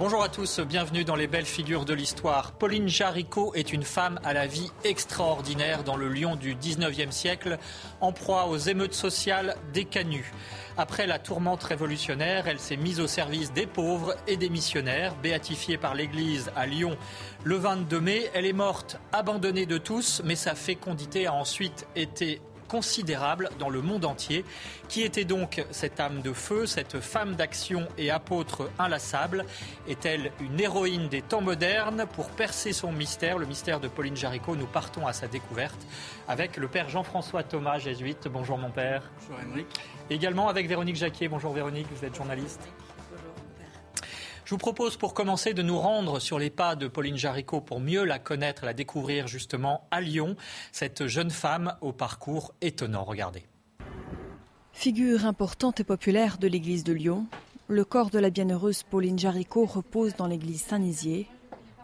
Bonjour 0.00 0.22
à 0.22 0.30
tous, 0.30 0.60
bienvenue 0.60 1.04
dans 1.04 1.14
les 1.14 1.26
belles 1.26 1.44
figures 1.44 1.84
de 1.84 1.92
l'histoire. 1.92 2.52
Pauline 2.52 2.88
Jaricot 2.88 3.52
est 3.54 3.70
une 3.70 3.82
femme 3.82 4.18
à 4.24 4.32
la 4.32 4.46
vie 4.46 4.70
extraordinaire 4.82 5.84
dans 5.84 5.96
le 5.98 6.08
Lyon 6.08 6.36
du 6.36 6.54
19e 6.54 7.10
siècle, 7.10 7.58
en 8.00 8.10
proie 8.10 8.46
aux 8.46 8.56
émeutes 8.56 8.94
sociales 8.94 9.56
des 9.74 9.84
canuts. 9.84 10.32
Après 10.78 11.06
la 11.06 11.18
tourmente 11.18 11.62
révolutionnaire, 11.64 12.48
elle 12.48 12.58
s'est 12.58 12.78
mise 12.78 12.98
au 12.98 13.06
service 13.06 13.52
des 13.52 13.66
pauvres 13.66 14.16
et 14.26 14.38
des 14.38 14.48
missionnaires. 14.48 15.16
Béatifiée 15.16 15.76
par 15.76 15.94
l'Église 15.94 16.50
à 16.56 16.64
Lyon 16.64 16.96
le 17.44 17.56
22 17.56 18.00
mai, 18.00 18.30
elle 18.32 18.46
est 18.46 18.54
morte 18.54 18.98
abandonnée 19.12 19.66
de 19.66 19.76
tous, 19.76 20.22
mais 20.24 20.34
sa 20.34 20.54
fécondité 20.54 21.26
a 21.26 21.34
ensuite 21.34 21.86
été 21.94 22.40
considérable 22.70 23.50
dans 23.58 23.68
le 23.68 23.82
monde 23.82 24.04
entier. 24.04 24.44
Qui 24.88 25.02
était 25.02 25.24
donc 25.24 25.64
cette 25.70 25.98
âme 25.98 26.22
de 26.22 26.32
feu, 26.32 26.66
cette 26.66 27.00
femme 27.00 27.34
d'action 27.34 27.88
et 27.98 28.10
apôtre 28.10 28.70
inlassable 28.78 29.44
Est-elle 29.88 30.30
une 30.40 30.60
héroïne 30.60 31.08
des 31.08 31.22
temps 31.22 31.40
modernes 31.40 32.06
Pour 32.14 32.30
percer 32.30 32.72
son 32.72 32.92
mystère, 32.92 33.38
le 33.38 33.46
mystère 33.46 33.80
de 33.80 33.88
Pauline 33.88 34.16
Jaricot, 34.16 34.54
nous 34.56 34.66
partons 34.66 35.06
à 35.06 35.12
sa 35.12 35.26
découverte 35.26 35.86
avec 36.28 36.56
le 36.56 36.68
père 36.68 36.88
Jean-François 36.88 37.42
Thomas, 37.42 37.78
jésuite. 37.78 38.28
Bonjour 38.28 38.56
mon 38.56 38.70
père. 38.70 39.10
Bonjour 39.28 39.44
Henrik. 39.50 39.66
Également 40.08 40.48
avec 40.48 40.68
Véronique 40.68 40.96
Jacquier. 40.96 41.28
Bonjour 41.28 41.52
Véronique, 41.52 41.86
vous 41.92 42.04
êtes 42.04 42.14
journaliste. 42.14 42.68
Je 44.50 44.56
vous 44.56 44.58
propose 44.58 44.96
pour 44.96 45.14
commencer 45.14 45.54
de 45.54 45.62
nous 45.62 45.78
rendre 45.78 46.18
sur 46.18 46.36
les 46.36 46.50
pas 46.50 46.74
de 46.74 46.88
Pauline 46.88 47.16
Jaricot 47.16 47.60
pour 47.60 47.78
mieux 47.78 48.02
la 48.02 48.18
connaître, 48.18 48.64
la 48.64 48.72
découvrir 48.72 49.28
justement 49.28 49.86
à 49.92 50.00
Lyon, 50.00 50.34
cette 50.72 51.06
jeune 51.06 51.30
femme 51.30 51.76
au 51.80 51.92
parcours 51.92 52.52
étonnant. 52.60 53.04
Regardez. 53.04 53.44
Figure 54.72 55.24
importante 55.24 55.78
et 55.78 55.84
populaire 55.84 56.36
de 56.36 56.48
l'église 56.48 56.82
de 56.82 56.92
Lyon, 56.92 57.28
le 57.68 57.84
corps 57.84 58.10
de 58.10 58.18
la 58.18 58.30
bienheureuse 58.30 58.82
Pauline 58.82 59.20
Jaricot 59.20 59.66
repose 59.66 60.16
dans 60.16 60.26
l'église 60.26 60.62
Saint-Nizier, 60.62 61.28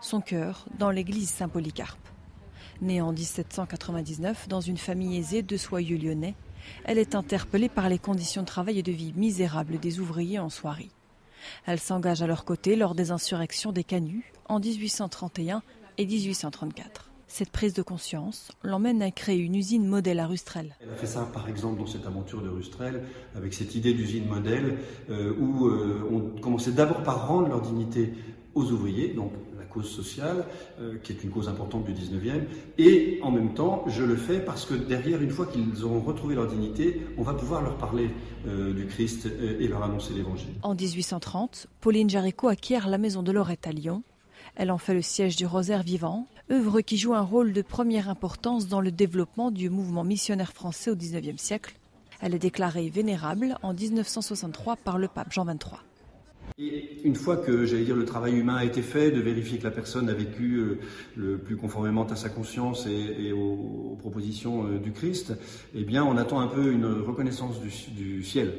son 0.01 0.21
cœur 0.21 0.67
dans 0.77 0.91
l'église 0.91 1.31
Saint-Polycarpe. 1.31 2.01
Née 2.81 3.01
en 3.01 3.13
1799 3.13 4.49
dans 4.49 4.61
une 4.61 4.77
famille 4.77 5.17
aisée 5.17 5.43
de 5.43 5.57
soyeux 5.57 5.99
lyonnais, 5.99 6.35
elle 6.85 6.99
est 6.99 7.15
interpellée 7.15 7.69
par 7.69 7.89
les 7.89 8.01
conditions 8.01 8.43
de 8.43 8.49
travail 8.49 8.81
et 8.81 8.83
de 8.83 8.91
vie 8.91 9.13
misérables 9.15 9.79
des 9.79 10.01
ouvriers 10.01 10.41
en 10.41 10.51
soierie. 10.51 10.91
Elle 11.67 11.81
s'engage 11.81 12.23
à 12.23 12.27
leur 12.27 12.45
côté 12.45 12.77
lors 12.77 12.95
des 12.95 13.11
insurrections 13.11 13.73
des 13.73 13.85
Canuts 13.85 14.33
en 14.49 14.61
1831 14.61 15.63
et 15.99 16.07
1834. 16.07 17.11
Cette 17.29 17.51
prise 17.51 17.75
de 17.75 17.83
conscience 17.83 18.53
l'emmène 18.63 19.03
à 19.03 19.11
créer 19.11 19.39
une 19.39 19.57
usine 19.57 19.87
modèle 19.87 20.21
à 20.21 20.27
Rustrel. 20.27 20.77
Elle 20.81 20.91
a 20.91 20.95
fait 20.95 21.07
ça 21.07 21.29
par 21.33 21.49
exemple 21.49 21.81
dans 21.81 21.87
cette 21.87 22.07
aventure 22.07 22.41
de 22.41 22.49
Rustrel, 22.49 23.03
avec 23.35 23.53
cette 23.53 23.75
idée 23.75 23.95
d'usine 23.95 24.27
modèle, 24.27 24.79
euh, 25.11 25.35
où 25.39 25.67
euh, 25.67 26.09
on 26.11 26.41
commençait 26.41 26.71
d'abord 26.71 27.03
par 27.03 27.29
rendre 27.29 27.49
leur 27.49 27.61
dignité 27.61 28.13
aux 28.55 28.71
ouvriers, 28.71 29.15
sociale, 29.85 30.45
euh, 30.81 30.97
qui 31.03 31.13
est 31.13 31.25
une 31.25 31.31
cause 31.31 31.49
importante 31.49 31.85
du 31.85 31.93
19e, 31.93 32.45
et 32.79 33.19
en 33.23 33.31
même 33.31 33.55
temps, 33.55 33.85
je 33.87 34.03
le 34.03 34.17
fais 34.17 34.41
parce 34.41 34.65
que 34.65 34.75
derrière, 34.75 35.23
une 35.23 35.31
fois 35.31 35.47
qu'ils 35.47 35.85
auront 35.85 36.01
retrouvé 36.01 36.35
leur 36.35 36.47
dignité, 36.47 37.03
on 37.19 37.23
va 37.23 37.35
pouvoir 37.35 37.63
leur 37.63 37.77
parler 37.77 38.11
euh, 38.47 38.73
du 38.73 38.87
Christ 38.87 39.27
euh, 39.27 39.59
et 39.61 39.69
leur 39.69 39.83
annoncer 39.83 40.15
l'Évangile. 40.15 40.55
En 40.63 40.75
1830, 40.75 41.67
Pauline 41.81 42.11
Jaricot 42.11 42.49
acquiert 42.49 42.89
la 42.89 42.99
maison 42.99 43.23
de 43.23 43.33
Lorette 43.33 43.67
à 43.67 43.73
Lyon. 43.73 44.03
Elle 44.55 44.71
en 44.71 44.79
fait 44.79 44.95
le 44.95 45.03
siège 45.03 45.37
du 45.37 45.47
Rosaire 45.47 45.83
vivant, 45.83 46.27
œuvre 46.51 46.81
qui 46.81 46.97
joue 46.97 47.15
un 47.15 47.21
rôle 47.21 47.53
de 47.53 47.63
première 47.63 48.09
importance 48.09 48.69
dans 48.69 48.81
le 48.81 48.91
développement 48.91 49.51
du 49.51 49.69
mouvement 49.69 50.05
missionnaire 50.05 50.53
français 50.53 50.91
au 50.91 50.97
XIXe 50.97 51.41
siècle. 51.41 51.77
Elle 52.21 52.35
est 52.35 52.39
déclarée 52.39 52.89
vénérable 52.89 53.59
en 53.63 53.75
1963 53.75 54.77
par 54.77 54.99
le 54.99 55.09
pape 55.09 55.33
Jean 55.33 55.45
XXIII. 55.45 55.79
Une 56.59 57.17
fois 57.17 57.37
que, 57.37 57.67
j'allais 57.67 57.85
dire, 57.85 57.97
le 57.97 58.07
travail 58.07 58.35
humain 58.39 58.55
a 58.55 58.65
été 58.65 58.81
fait, 58.81 59.11
de 59.11 59.21
vérifier 59.21 59.59
que 59.59 59.65
la 59.65 59.71
personne 59.71 60.09
a 60.09 60.15
vécu 60.15 60.55
euh, 60.55 60.79
le 61.15 61.37
plus 61.37 61.57
conformément 61.57 62.07
à 62.07 62.17
sa 62.17 62.31
conscience 62.31 62.87
et, 62.87 63.31
aux, 63.31 63.95
propositions 63.99 64.67
euh, 64.67 64.79
du 64.79 64.93
Christ, 64.93 65.35
eh 65.75 65.99
on 65.99 66.17
attend 66.17 66.41
un 66.41 66.47
peu 66.47 66.73
une 66.73 66.87
reconnaissance 66.87 67.61
du, 67.61 68.25
ciel. 68.25 68.55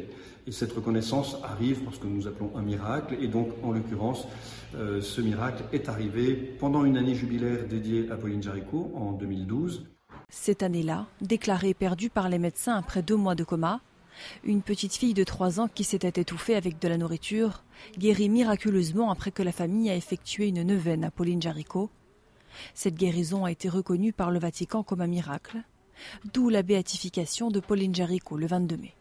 Et 0.45 0.51
cette 0.51 0.73
reconnaissance 0.73 1.37
arrive 1.43 1.79
parce 1.85 1.97
que 1.97 2.05
nous 2.05 2.27
appelons 2.27 2.51
un 2.55 2.61
miracle. 2.61 3.15
Et 3.19 3.27
donc, 3.27 3.49
en 3.63 3.71
l'occurrence, 3.71 4.27
euh, 4.75 5.01
ce 5.01 5.19
miracle 5.19 5.63
est 5.73 5.89
arrivé 5.89 6.35
pendant 6.59 6.85
une 6.85 6.97
année 6.97 7.15
jubilaire 7.15 7.67
dédiée 7.67 8.11
à 8.11 8.15
Pauline 8.15 8.43
Jaricot 8.43 8.91
en 8.93 9.13
2012. 9.13 9.87
Cette 10.29 10.61
année-là, 10.61 11.07
déclarée 11.21 11.73
perdue 11.73 12.11
par 12.11 12.29
les 12.29 12.37
médecins 12.37 12.75
après 12.75 13.01
deux 13.01 13.15
mois 13.15 13.33
de 13.33 13.43
coma, 13.43 13.81
une 14.43 14.61
petite 14.61 14.95
fille 14.95 15.13
de 15.13 15.23
3 15.23 15.59
ans 15.59 15.67
qui 15.67 15.83
s'était 15.83 16.21
étouffée 16.21 16.55
avec 16.55 16.79
de 16.79 16.87
la 16.87 16.97
nourriture 16.97 17.63
guérit 17.97 18.29
miraculeusement 18.29 19.11
après 19.11 19.31
que 19.31 19.43
la 19.43 19.51
famille 19.51 19.89
a 19.89 19.95
effectué 19.95 20.47
une 20.47 20.63
neuvaine 20.63 21.03
à 21.03 21.11
Pauline 21.11 21.41
Jaricot. 21.41 21.89
Cette 22.73 22.95
guérison 22.95 23.45
a 23.45 23.51
été 23.51 23.69
reconnue 23.69 24.13
par 24.13 24.31
le 24.31 24.39
Vatican 24.39 24.83
comme 24.83 25.01
un 25.01 25.07
miracle, 25.07 25.61
d'où 26.33 26.49
la 26.49 26.63
béatification 26.63 27.51
de 27.51 27.59
Pauline 27.59 27.93
Jaricot 27.93 28.37
le 28.37 28.47
22 28.47 28.77
mai. 28.77 28.93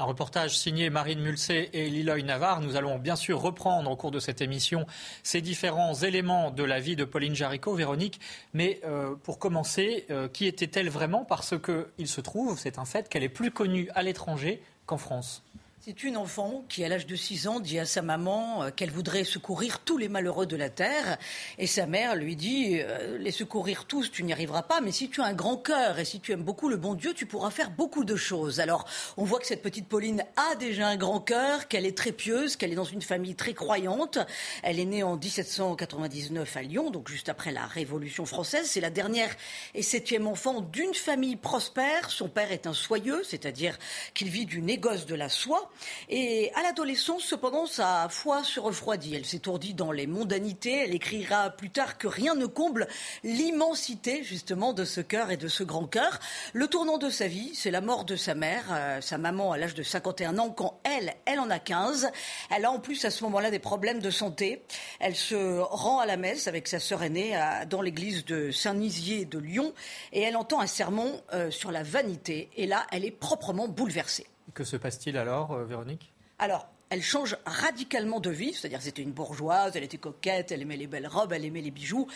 Un 0.00 0.04
reportage 0.04 0.58
signé 0.58 0.88
Marine 0.88 1.20
Mulsé 1.20 1.68
et 1.74 1.90
Liloy 1.90 2.22
Navarre. 2.22 2.62
Nous 2.62 2.76
allons 2.76 2.98
bien 2.98 3.16
sûr 3.16 3.38
reprendre 3.38 3.90
au 3.90 3.96
cours 3.96 4.10
de 4.10 4.18
cette 4.18 4.40
émission 4.40 4.86
ces 5.22 5.42
différents 5.42 5.92
éléments 5.92 6.50
de 6.50 6.64
la 6.64 6.80
vie 6.80 6.96
de 6.96 7.04
Pauline 7.04 7.34
Jaricot, 7.34 7.74
Véronique. 7.74 8.18
Mais 8.54 8.80
euh, 8.86 9.14
pour 9.22 9.38
commencer, 9.38 10.06
euh, 10.08 10.26
qui 10.26 10.46
était-elle 10.46 10.88
vraiment? 10.88 11.26
Parce 11.26 11.52
qu'il 11.60 12.08
se 12.08 12.22
trouve, 12.22 12.58
c'est 12.58 12.78
un 12.78 12.86
fait, 12.86 13.10
qu'elle 13.10 13.24
est 13.24 13.28
plus 13.28 13.50
connue 13.50 13.90
à 13.94 14.02
l'étranger 14.02 14.62
qu'en 14.86 14.96
France. 14.96 15.42
C'est 15.82 16.04
une 16.04 16.18
enfant 16.18 16.62
qui, 16.68 16.84
à 16.84 16.90
l'âge 16.90 17.06
de 17.06 17.16
6 17.16 17.48
ans, 17.48 17.58
dit 17.58 17.78
à 17.78 17.86
sa 17.86 18.02
maman 18.02 18.64
euh, 18.64 18.70
qu'elle 18.70 18.90
voudrait 18.90 19.24
secourir 19.24 19.78
tous 19.78 19.96
les 19.96 20.10
malheureux 20.10 20.44
de 20.44 20.54
la 20.54 20.68
terre. 20.68 21.16
Et 21.56 21.66
sa 21.66 21.86
mère 21.86 22.16
lui 22.16 22.36
dit 22.36 22.80
euh, 22.80 23.16
Les 23.16 23.30
secourir 23.30 23.86
tous, 23.86 24.10
tu 24.10 24.22
n'y 24.22 24.34
arriveras 24.34 24.60
pas, 24.60 24.82
mais 24.82 24.92
si 24.92 25.08
tu 25.08 25.22
as 25.22 25.24
un 25.24 25.32
grand 25.32 25.56
cœur 25.56 25.98
et 25.98 26.04
si 26.04 26.20
tu 26.20 26.32
aimes 26.32 26.42
beaucoup 26.42 26.68
le 26.68 26.76
bon 26.76 26.92
Dieu, 26.92 27.14
tu 27.14 27.24
pourras 27.24 27.48
faire 27.48 27.70
beaucoup 27.70 28.04
de 28.04 28.14
choses. 28.14 28.60
Alors, 28.60 28.86
on 29.16 29.24
voit 29.24 29.38
que 29.38 29.46
cette 29.46 29.62
petite 29.62 29.88
Pauline 29.88 30.22
a 30.36 30.54
déjà 30.56 30.86
un 30.86 30.98
grand 30.98 31.18
cœur, 31.18 31.66
qu'elle 31.66 31.86
est 31.86 31.96
très 31.96 32.12
pieuse, 32.12 32.56
qu'elle 32.56 32.72
est 32.72 32.76
dans 32.76 32.84
une 32.84 33.00
famille 33.00 33.34
très 33.34 33.54
croyante. 33.54 34.18
Elle 34.62 34.80
est 34.80 34.84
née 34.84 35.02
en 35.02 35.16
1799 35.16 36.58
à 36.58 36.60
Lyon, 36.60 36.90
donc 36.90 37.08
juste 37.08 37.30
après 37.30 37.52
la 37.52 37.64
Révolution 37.64 38.26
française. 38.26 38.66
C'est 38.66 38.82
la 38.82 38.90
dernière 38.90 39.34
et 39.74 39.80
septième 39.80 40.26
enfant 40.26 40.60
d'une 40.60 40.92
famille 40.92 41.36
prospère. 41.36 42.10
Son 42.10 42.28
père 42.28 42.52
est 42.52 42.66
un 42.66 42.74
soyeux, 42.74 43.22
c'est-à-dire 43.24 43.78
qu'il 44.12 44.28
vit 44.28 44.44
du 44.44 44.60
négoce 44.60 45.06
de 45.06 45.14
la 45.14 45.30
soie. 45.30 45.69
Et 46.08 46.50
à 46.54 46.62
l'adolescence, 46.62 47.22
cependant, 47.22 47.66
sa 47.66 48.08
foi 48.08 48.44
se 48.44 48.60
refroidit. 48.60 49.14
Elle 49.14 49.26
s'étourdit 49.26 49.74
dans 49.74 49.92
les 49.92 50.06
mondanités. 50.06 50.84
Elle 50.84 50.94
écrira 50.94 51.50
plus 51.50 51.70
tard 51.70 51.98
que 51.98 52.06
rien 52.06 52.34
ne 52.34 52.46
comble 52.46 52.88
l'immensité, 53.24 54.22
justement, 54.24 54.72
de 54.72 54.84
ce 54.84 55.00
cœur 55.00 55.30
et 55.30 55.36
de 55.36 55.48
ce 55.48 55.62
grand 55.62 55.86
cœur. 55.86 56.18
Le 56.52 56.66
tournant 56.66 56.98
de 56.98 57.10
sa 57.10 57.26
vie, 57.26 57.54
c'est 57.54 57.70
la 57.70 57.80
mort 57.80 58.04
de 58.04 58.16
sa 58.16 58.34
mère, 58.34 58.64
euh, 58.70 59.00
sa 59.00 59.18
maman 59.18 59.52
à 59.52 59.58
l'âge 59.58 59.74
de 59.74 59.82
51 59.82 60.38
ans, 60.38 60.50
quand 60.50 60.80
elle, 60.84 61.14
elle 61.24 61.40
en 61.40 61.50
a 61.50 61.58
15. 61.58 62.10
Elle 62.54 62.64
a 62.64 62.70
en 62.70 62.78
plus 62.78 63.04
à 63.04 63.10
ce 63.10 63.24
moment-là 63.24 63.50
des 63.50 63.58
problèmes 63.58 64.00
de 64.00 64.10
santé. 64.10 64.62
Elle 64.98 65.16
se 65.16 65.58
rend 65.60 65.98
à 65.98 66.06
la 66.06 66.16
messe 66.16 66.48
avec 66.48 66.68
sa 66.68 66.78
sœur 66.78 67.02
aînée 67.02 67.38
dans 67.68 67.82
l'église 67.82 68.24
de 68.24 68.50
Saint-Nizier 68.50 69.24
de 69.24 69.38
Lyon 69.38 69.72
et 70.12 70.20
elle 70.22 70.36
entend 70.36 70.60
un 70.60 70.66
sermon 70.66 71.20
euh, 71.32 71.50
sur 71.50 71.70
la 71.70 71.82
vanité. 71.82 72.50
Et 72.56 72.66
là, 72.66 72.86
elle 72.92 73.04
est 73.04 73.10
proprement 73.10 73.68
bouleversée. 73.68 74.26
Que 74.54 74.64
se 74.64 74.76
passe-t-il 74.76 75.16
alors, 75.16 75.52
euh, 75.52 75.64
Véronique? 75.64 76.12
Alors, 76.38 76.68
elle 76.90 77.02
change 77.02 77.36
radicalement 77.46 78.18
de 78.18 78.30
vie, 78.30 78.52
c'est-à-dire 78.52 78.82
c'était 78.82 79.02
une 79.02 79.12
bourgeoise, 79.12 79.76
elle 79.76 79.84
était 79.84 79.98
coquette, 79.98 80.50
elle 80.50 80.62
aimait 80.62 80.76
les 80.76 80.88
belles 80.88 81.06
robes, 81.06 81.32
elle 81.32 81.44
aimait 81.44 81.60
les 81.60 81.70
bijoux. 81.70 82.08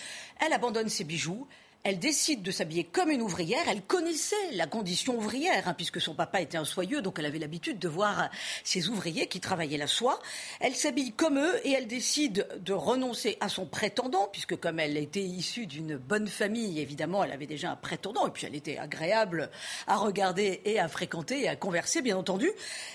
Elle 0.44 0.52
abandonne 0.52 0.88
ses 0.88 1.04
bijoux, 1.04 1.46
elle 1.84 1.98
décide 1.98 2.42
de 2.42 2.50
s'habiller 2.50 2.84
comme 2.84 3.10
une 3.10 3.20
ouvrière. 3.20 3.62
Elle 3.68 3.82
connaissait 3.82 4.34
la 4.52 4.66
condition 4.66 5.18
ouvrière, 5.18 5.68
hein, 5.68 5.74
puisque 5.74 6.00
son 6.00 6.14
papa 6.14 6.40
était 6.40 6.56
un 6.56 6.64
soyeux, 6.64 7.02
donc 7.02 7.18
elle 7.18 7.26
avait 7.26 7.38
l'habitude 7.38 7.78
de 7.78 7.88
voir 7.88 8.30
ses 8.64 8.88
ouvriers 8.88 9.26
qui 9.26 9.38
travaillaient 9.38 9.76
la 9.76 9.86
soie. 9.86 10.18
Elle 10.60 10.74
s'habille 10.74 11.12
comme 11.12 11.38
eux 11.38 11.60
et 11.66 11.72
elle 11.72 11.86
décide 11.86 12.48
de 12.58 12.72
renoncer 12.72 13.36
à 13.40 13.50
son 13.50 13.66
prétendant, 13.66 14.28
puisque 14.32 14.56
comme 14.56 14.80
elle 14.80 14.96
était 14.96 15.20
issue 15.20 15.66
d'une 15.66 15.98
bonne 15.98 16.26
famille, 16.26 16.80
évidemment, 16.80 17.22
elle 17.22 17.32
avait 17.32 17.46
déjà 17.46 17.72
un 17.72 17.76
prétendant, 17.76 18.26
et 18.26 18.30
puis 18.30 18.46
elle 18.46 18.54
était 18.54 18.78
agréable 18.78 19.50
à 19.86 19.96
regarder 19.96 20.62
et 20.64 20.80
à 20.80 20.88
fréquenter 20.88 21.42
et 21.42 21.48
à 21.48 21.56
converser, 21.56 22.00
bien 22.00 22.16
entendu. 22.16 22.50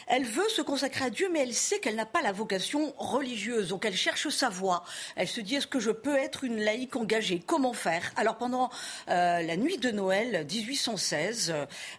Elle 0.07 0.25
veut 0.25 0.50
se 0.50 0.63
consacrer 0.63 1.06
à 1.06 1.09
Dieu, 1.12 1.30
mais 1.31 1.42
elle 1.42 1.53
sait 1.53 1.80
qu'elle 1.80 1.95
n'a 1.95 2.07
pas 2.07 2.24
la 2.24 2.31
vocation 2.31 2.95
religieuse, 2.97 3.69
donc 3.69 3.85
elle 3.85 3.95
cherche 3.95 4.30
sa 4.30 4.50
voie. 4.50 4.83
Elle 5.15 5.27
se 5.27 5.42
dit, 5.42 5.56
est-ce 5.56 5.68
que 5.68 5.80
je 5.80 5.92
peux 5.92 6.15
être 6.15 6.44
une 6.44 6.59
laïque 6.59 6.95
engagée? 6.95 7.44
Comment 7.45 7.74
faire? 7.74 8.12
Alors 8.15 8.38
pendant 8.38 8.71
la 9.07 9.57
nuit 9.57 9.77
de 9.77 9.91
Noël 9.91 10.45
1816, 10.51 11.53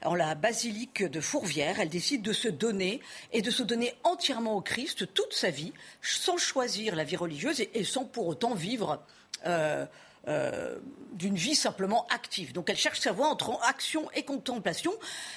en 0.04 0.14
la 0.14 0.34
basilique 0.34 1.02
de 1.04 1.20
Fourvière. 1.20 1.80
Elle 1.80 1.88
décide 1.88 2.22
de 2.22 2.32
se 2.32 2.48
donner 2.48 3.00
et 3.32 3.42
de 3.42 3.50
se 3.50 3.62
donner 3.62 3.94
entièrement 4.04 4.54
au 4.54 4.60
Christ 4.60 5.12
toute 5.14 5.32
sa 5.32 5.50
vie, 5.50 5.72
sans 6.02 6.36
choisir 6.36 6.96
la 6.96 7.04
vie 7.04 7.16
religieuse 7.16 7.60
et, 7.60 7.84
sans 7.84 8.04
pour 8.04 8.26
autant 8.26 8.54
vivre. 8.54 9.02
Euh, 9.46 9.86
d'une 10.26 11.34
vie 11.34 11.54
simplement 11.54 12.06
active. 12.08 12.52
Donc 12.52 12.70
elle 12.70 12.76
cherche 12.76 13.00
sa 13.00 13.12
voie 13.12 13.28
entre 13.28 13.58
action 13.66 14.08
et 14.14 14.22
contemplation. 14.22 14.92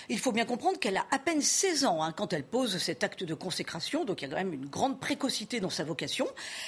Il 0.10 0.20
faut 0.20 0.32
bien 0.32 0.46
comprendre 0.46 0.80
qu'elle 0.80 0.98
a 0.98 1.06
à 1.12 1.20
peine 1.20 1.42
16 1.42 1.86
ans 1.86 2.04
hein, 2.04 2.12
quand 2.12 2.34
elle 2.34 2.44
pose 2.44 2.78
cet 2.78 3.04
acte 3.04 3.24
de 3.24 3.34
consécration, 3.34 4.06
donc 4.06 4.22
il 4.22 4.26
y 4.26 4.28
a 4.28 4.30
quand 4.30 4.44
même 4.44 4.54
une 4.54 4.68
grande 4.68 5.00
précocité 5.00 5.60
dans 5.60 5.70
sa 5.70 5.84
vocation. 5.84 6.28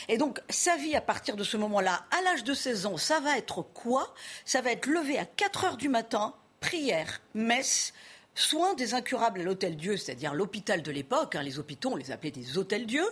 Et 0.09 0.17
donc 0.17 0.41
sa 0.49 0.75
vie 0.77 0.95
à 0.95 1.01
partir 1.01 1.35
de 1.35 1.43
ce 1.43 1.57
moment-là, 1.57 2.05
à 2.17 2.21
l'âge 2.23 2.43
de 2.43 2.53
16 2.53 2.85
ans, 2.87 2.97
ça 2.97 3.19
va 3.19 3.37
être 3.37 3.61
quoi? 3.61 4.13
Ça 4.43 4.61
va 4.61 4.71
être 4.71 4.87
levé 4.87 5.17
à 5.17 5.25
4 5.25 5.65
heures 5.65 5.77
du 5.77 5.89
matin, 5.89 6.33
prière, 6.59 7.21
messe, 7.33 7.93
soins 8.35 8.73
des 8.73 8.93
incurables 8.93 9.41
à 9.41 9.43
l'Hôtel 9.43 9.77
Dieu, 9.77 9.97
c'est-à-dire 9.97 10.33
l'hôpital 10.33 10.81
de 10.81 10.91
l'époque, 10.91 11.35
hein, 11.35 11.41
les 11.41 11.57
hôpitaux, 11.57 11.91
on 11.93 11.95
les 11.95 12.11
appelait 12.11 12.31
des 12.31 12.57
hôtels 12.57 12.85
Dieu, 12.85 13.03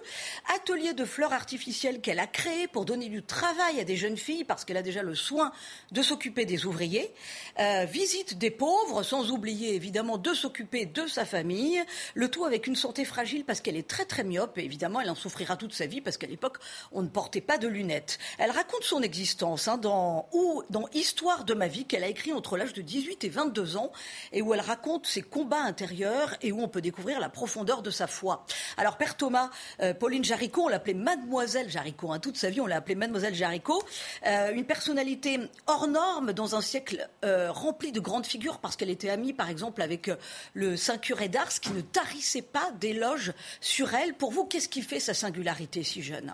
atelier 0.53 0.93
de 0.93 1.05
fleurs 1.05 1.33
artificielles 1.33 2.01
qu'elle 2.01 2.19
a 2.19 2.27
créé 2.27 2.67
pour 2.67 2.85
donner 2.85 3.09
du 3.09 3.23
travail 3.23 3.79
à 3.79 3.83
des 3.83 3.95
jeunes 3.95 4.17
filles, 4.17 4.43
parce 4.43 4.65
qu'elle 4.65 4.77
a 4.77 4.81
déjà 4.81 5.01
le 5.01 5.15
soin 5.15 5.51
de 5.91 6.01
s'occuper 6.01 6.45
des 6.45 6.65
ouvriers, 6.65 7.13
euh, 7.59 7.85
visite 7.85 8.37
des 8.37 8.51
pauvres, 8.51 9.03
sans 9.03 9.31
oublier 9.31 9.75
évidemment 9.75 10.17
de 10.17 10.33
s'occuper 10.33 10.85
de 10.85 11.07
sa 11.07 11.25
famille, 11.25 11.81
le 12.13 12.29
tout 12.29 12.45
avec 12.45 12.67
une 12.67 12.75
santé 12.75 13.05
fragile 13.05 13.45
parce 13.45 13.61
qu'elle 13.61 13.77
est 13.77 13.87
très 13.87 14.05
très 14.05 14.23
myope, 14.23 14.57
et 14.57 14.65
évidemment 14.65 14.99
elle 15.01 15.09
en 15.09 15.15
souffrira 15.15 15.55
toute 15.55 15.73
sa 15.73 15.85
vie, 15.85 16.01
parce 16.01 16.17
qu'à 16.17 16.27
l'époque 16.27 16.57
on 16.91 17.01
ne 17.01 17.07
portait 17.07 17.41
pas 17.41 17.57
de 17.57 17.67
lunettes. 17.67 18.19
Elle 18.37 18.51
raconte 18.51 18.83
son 18.83 19.01
existence 19.01 19.67
hein, 19.67 19.77
dans, 19.77 20.27
ou, 20.33 20.63
dans 20.69 20.87
Histoire 20.93 21.45
de 21.45 21.53
ma 21.53 21.67
vie, 21.67 21.85
qu'elle 21.85 22.03
a 22.03 22.07
écrit 22.07 22.33
entre 22.33 22.57
l'âge 22.57 22.73
de 22.73 22.81
18 22.81 23.23
et 23.23 23.29
22 23.29 23.77
ans, 23.77 23.91
et 24.31 24.41
où 24.41 24.53
elle 24.53 24.61
raconte 24.61 25.07
ses 25.13 25.21
combats 25.21 25.61
intérieurs 25.61 26.35
et 26.41 26.51
où 26.51 26.61
on 26.61 26.67
peut 26.67 26.81
découvrir 26.81 27.19
la 27.19 27.29
profondeur 27.29 27.83
de 27.83 27.91
sa 27.91 28.07
foi. 28.07 28.45
Alors, 28.77 28.97
Père 28.97 29.15
Thomas, 29.15 29.51
euh, 29.79 29.93
Pauline 29.93 30.23
Jaricot, 30.23 30.63
on 30.63 30.67
l'appelait 30.69 30.95
Mademoiselle 30.95 31.69
Jaricot. 31.69 32.11
Hein, 32.11 32.19
toute 32.19 32.35
sa 32.35 32.49
vie, 32.49 32.61
on 32.61 32.65
l'a 32.65 32.77
appelée 32.77 32.95
Mademoiselle 32.95 33.35
Jaricot. 33.35 33.83
Euh, 34.25 34.51
une 34.53 34.65
personnalité 34.65 35.39
hors 35.67 35.87
norme 35.87 36.33
dans 36.33 36.55
un 36.55 36.61
siècle 36.61 37.07
euh, 37.23 37.51
rempli 37.51 37.91
de 37.91 37.99
grandes 37.99 38.25
figures 38.25 38.57
parce 38.57 38.75
qu'elle 38.75 38.89
était 38.89 39.09
amie, 39.09 39.33
par 39.33 39.49
exemple, 39.49 39.83
avec 39.83 40.09
le 40.53 40.75
Saint 40.77 40.97
curé 40.97 41.29
d'Ars 41.29 41.49
qui 41.49 41.71
ne 41.71 41.81
tarissait 41.81 42.41
pas 42.41 42.71
d'éloges 42.79 43.33
sur 43.61 43.93
elle. 43.93 44.15
Pour 44.15 44.31
vous, 44.31 44.45
qu'est-ce 44.45 44.69
qui 44.69 44.81
fait 44.81 44.99
sa 44.99 45.13
singularité 45.13 45.83
si 45.83 46.01
jeune? 46.01 46.33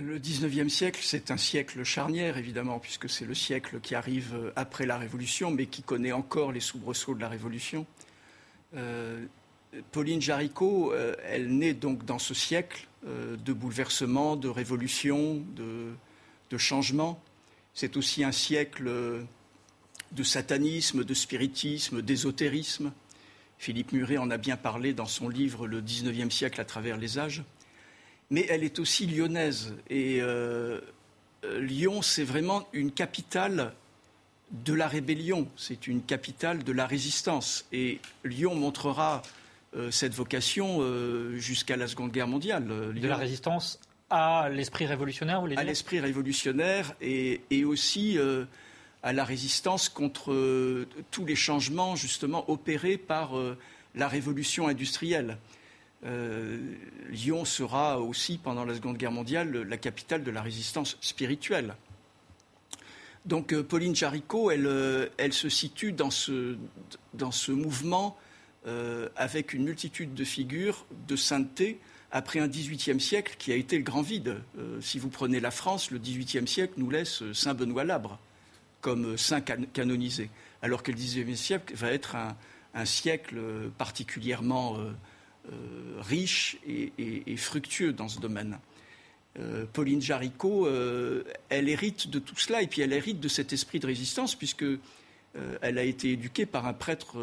Le 0.00 0.18
XIXe 0.18 0.72
siècle, 0.72 1.00
c'est 1.02 1.30
un 1.30 1.36
siècle 1.36 1.82
charnière, 1.84 2.36
évidemment, 2.36 2.78
puisque 2.78 3.08
c'est 3.08 3.24
le 3.24 3.34
siècle 3.34 3.80
qui 3.80 3.94
arrive 3.94 4.34
euh, 4.34 4.52
après 4.56 4.86
la 4.86 4.98
Révolution, 4.98 5.50
mais 5.50 5.66
qui 5.66 5.82
connaît 5.82 6.12
encore 6.12 6.52
les 6.52 6.60
soubresauts 6.60 7.14
de 7.14 7.20
la 7.20 7.28
Révolution. 7.28 7.86
Euh, 8.76 9.24
Pauline 9.92 10.20
Jaricot, 10.20 10.92
euh, 10.92 11.14
elle 11.24 11.56
naît 11.56 11.74
donc 11.74 12.04
dans 12.04 12.18
ce 12.18 12.34
siècle 12.34 12.86
de 13.04 13.52
bouleversements, 13.52 14.34
de 14.34 14.48
révolutions, 14.48 15.36
de, 15.54 15.92
de 16.50 16.58
changements. 16.58 17.22
C'est 17.72 17.96
aussi 17.96 18.24
un 18.24 18.32
siècle 18.32 18.90
de 20.10 20.22
satanisme, 20.24 21.04
de 21.04 21.14
spiritisme, 21.14 22.02
d'ésotérisme. 22.02 22.90
Philippe 23.58 23.92
Muret 23.92 24.18
en 24.18 24.28
a 24.32 24.38
bien 24.38 24.56
parlé 24.56 24.92
dans 24.92 25.06
son 25.06 25.28
livre 25.28 25.68
Le 25.68 25.80
XIXe 25.80 26.34
siècle 26.34 26.60
à 26.60 26.64
travers 26.64 26.96
les 26.96 27.20
âges 27.20 27.44
mais 28.30 28.46
elle 28.48 28.64
est 28.64 28.78
aussi 28.78 29.06
lyonnaise. 29.06 29.74
Et 29.88 30.20
euh, 30.20 30.80
euh, 31.44 31.60
Lyon, 31.60 32.02
c'est 32.02 32.24
vraiment 32.24 32.66
une 32.72 32.90
capitale 32.90 33.72
de 34.50 34.72
la 34.72 34.86
rébellion, 34.86 35.48
c'est 35.56 35.88
une 35.88 36.02
capitale 36.02 36.62
de 36.62 36.72
la 36.72 36.86
résistance. 36.86 37.66
Et 37.72 38.00
Lyon 38.24 38.54
montrera 38.54 39.22
euh, 39.74 39.90
cette 39.90 40.14
vocation 40.14 40.82
jusqu'à 41.36 41.76
la 41.76 41.88
Seconde 41.88 42.12
Guerre 42.12 42.28
mondiale. 42.28 42.66
De 42.66 43.08
la 43.08 43.16
résistance 43.16 43.80
à 44.08 44.48
l'esprit 44.50 44.86
révolutionnaire, 44.86 45.40
vous 45.40 45.48
À 45.56 45.64
l'esprit 45.64 45.98
révolutionnaire 45.98 46.94
et, 47.00 47.40
et 47.50 47.64
aussi 47.64 48.18
à 49.02 49.12
la 49.12 49.24
résistance 49.24 49.88
contre 49.88 50.86
tous 51.10 51.24
les 51.24 51.34
changements 51.34 51.96
justement 51.96 52.48
opérés 52.48 52.98
par 52.98 53.32
la 53.96 54.06
révolution 54.06 54.68
industrielle. 54.68 55.38
Euh, 56.06 56.58
Lyon 57.10 57.44
sera 57.44 58.00
aussi, 58.00 58.38
pendant 58.38 58.64
la 58.64 58.74
Seconde 58.74 58.96
Guerre 58.96 59.12
mondiale, 59.12 59.50
la 59.50 59.76
capitale 59.76 60.22
de 60.22 60.30
la 60.30 60.42
résistance 60.42 60.96
spirituelle. 61.00 61.74
Donc 63.24 63.52
euh, 63.52 63.62
Pauline 63.62 63.96
Jaricot, 63.96 64.50
euh, 64.50 65.08
elle, 65.16 65.32
se 65.32 65.48
situe 65.48 65.92
dans 65.92 66.10
ce, 66.10 66.56
mouvement 67.50 68.16
avec 69.14 69.52
une 69.52 69.62
multitude 69.62 70.12
de 70.14 70.24
figures 70.24 70.86
de 71.06 71.14
sainteté 71.14 71.78
après 72.10 72.40
un 72.40 72.48
XVIIIe 72.48 73.00
siècle 73.00 73.36
qui 73.38 73.52
a 73.52 73.54
été 73.54 73.76
le 73.76 73.84
grand 73.84 74.02
vide. 74.02 74.38
si 74.80 74.98
vous 74.98 75.08
prenez 75.08 75.38
la 75.38 75.52
France, 75.52 75.92
le 75.92 75.98
XVIIIe 75.98 76.48
siècle 76.48 76.74
nous 76.76 76.90
laisse 76.90 77.22
Saint 77.32 77.54
Benoît 77.54 77.84
Labre 77.84 78.18
comme 78.80 79.16
saint 79.16 79.40
canonisé, 79.40 80.30
alors 80.62 80.82
que 80.82 80.90
le 80.90 80.96
XIXe 80.96 81.38
siècle 81.38 81.76
va 81.76 81.92
être 81.92 82.16
un 82.74 82.84
siècle 82.84 83.38
particulièrement 83.78 84.76
riche 86.00 86.58
et, 86.66 87.36
fructueux 87.36 87.92
dans 87.92 88.08
ce 88.08 88.20
domaine. 88.20 88.58
Euh, 89.38 89.66
Pauline 89.70 90.00
Jaricot, 90.00 90.66
euh, 90.66 91.24
elle 91.50 91.68
hérite 91.68 92.08
de 92.08 92.18
tout 92.18 92.38
cela 92.38 92.62
et 92.62 92.66
puis 92.66 92.80
elle 92.80 92.92
hérite 92.92 93.20
de 93.20 93.28
cet 93.28 93.52
esprit 93.52 93.80
de 93.80 93.86
résistance 93.86 94.34
puisque 94.34 94.64
elle 95.60 95.76
a 95.76 95.82
été 95.82 96.12
éduquée 96.12 96.46
par 96.46 96.66
un 96.66 96.72
prêtre 96.72 97.18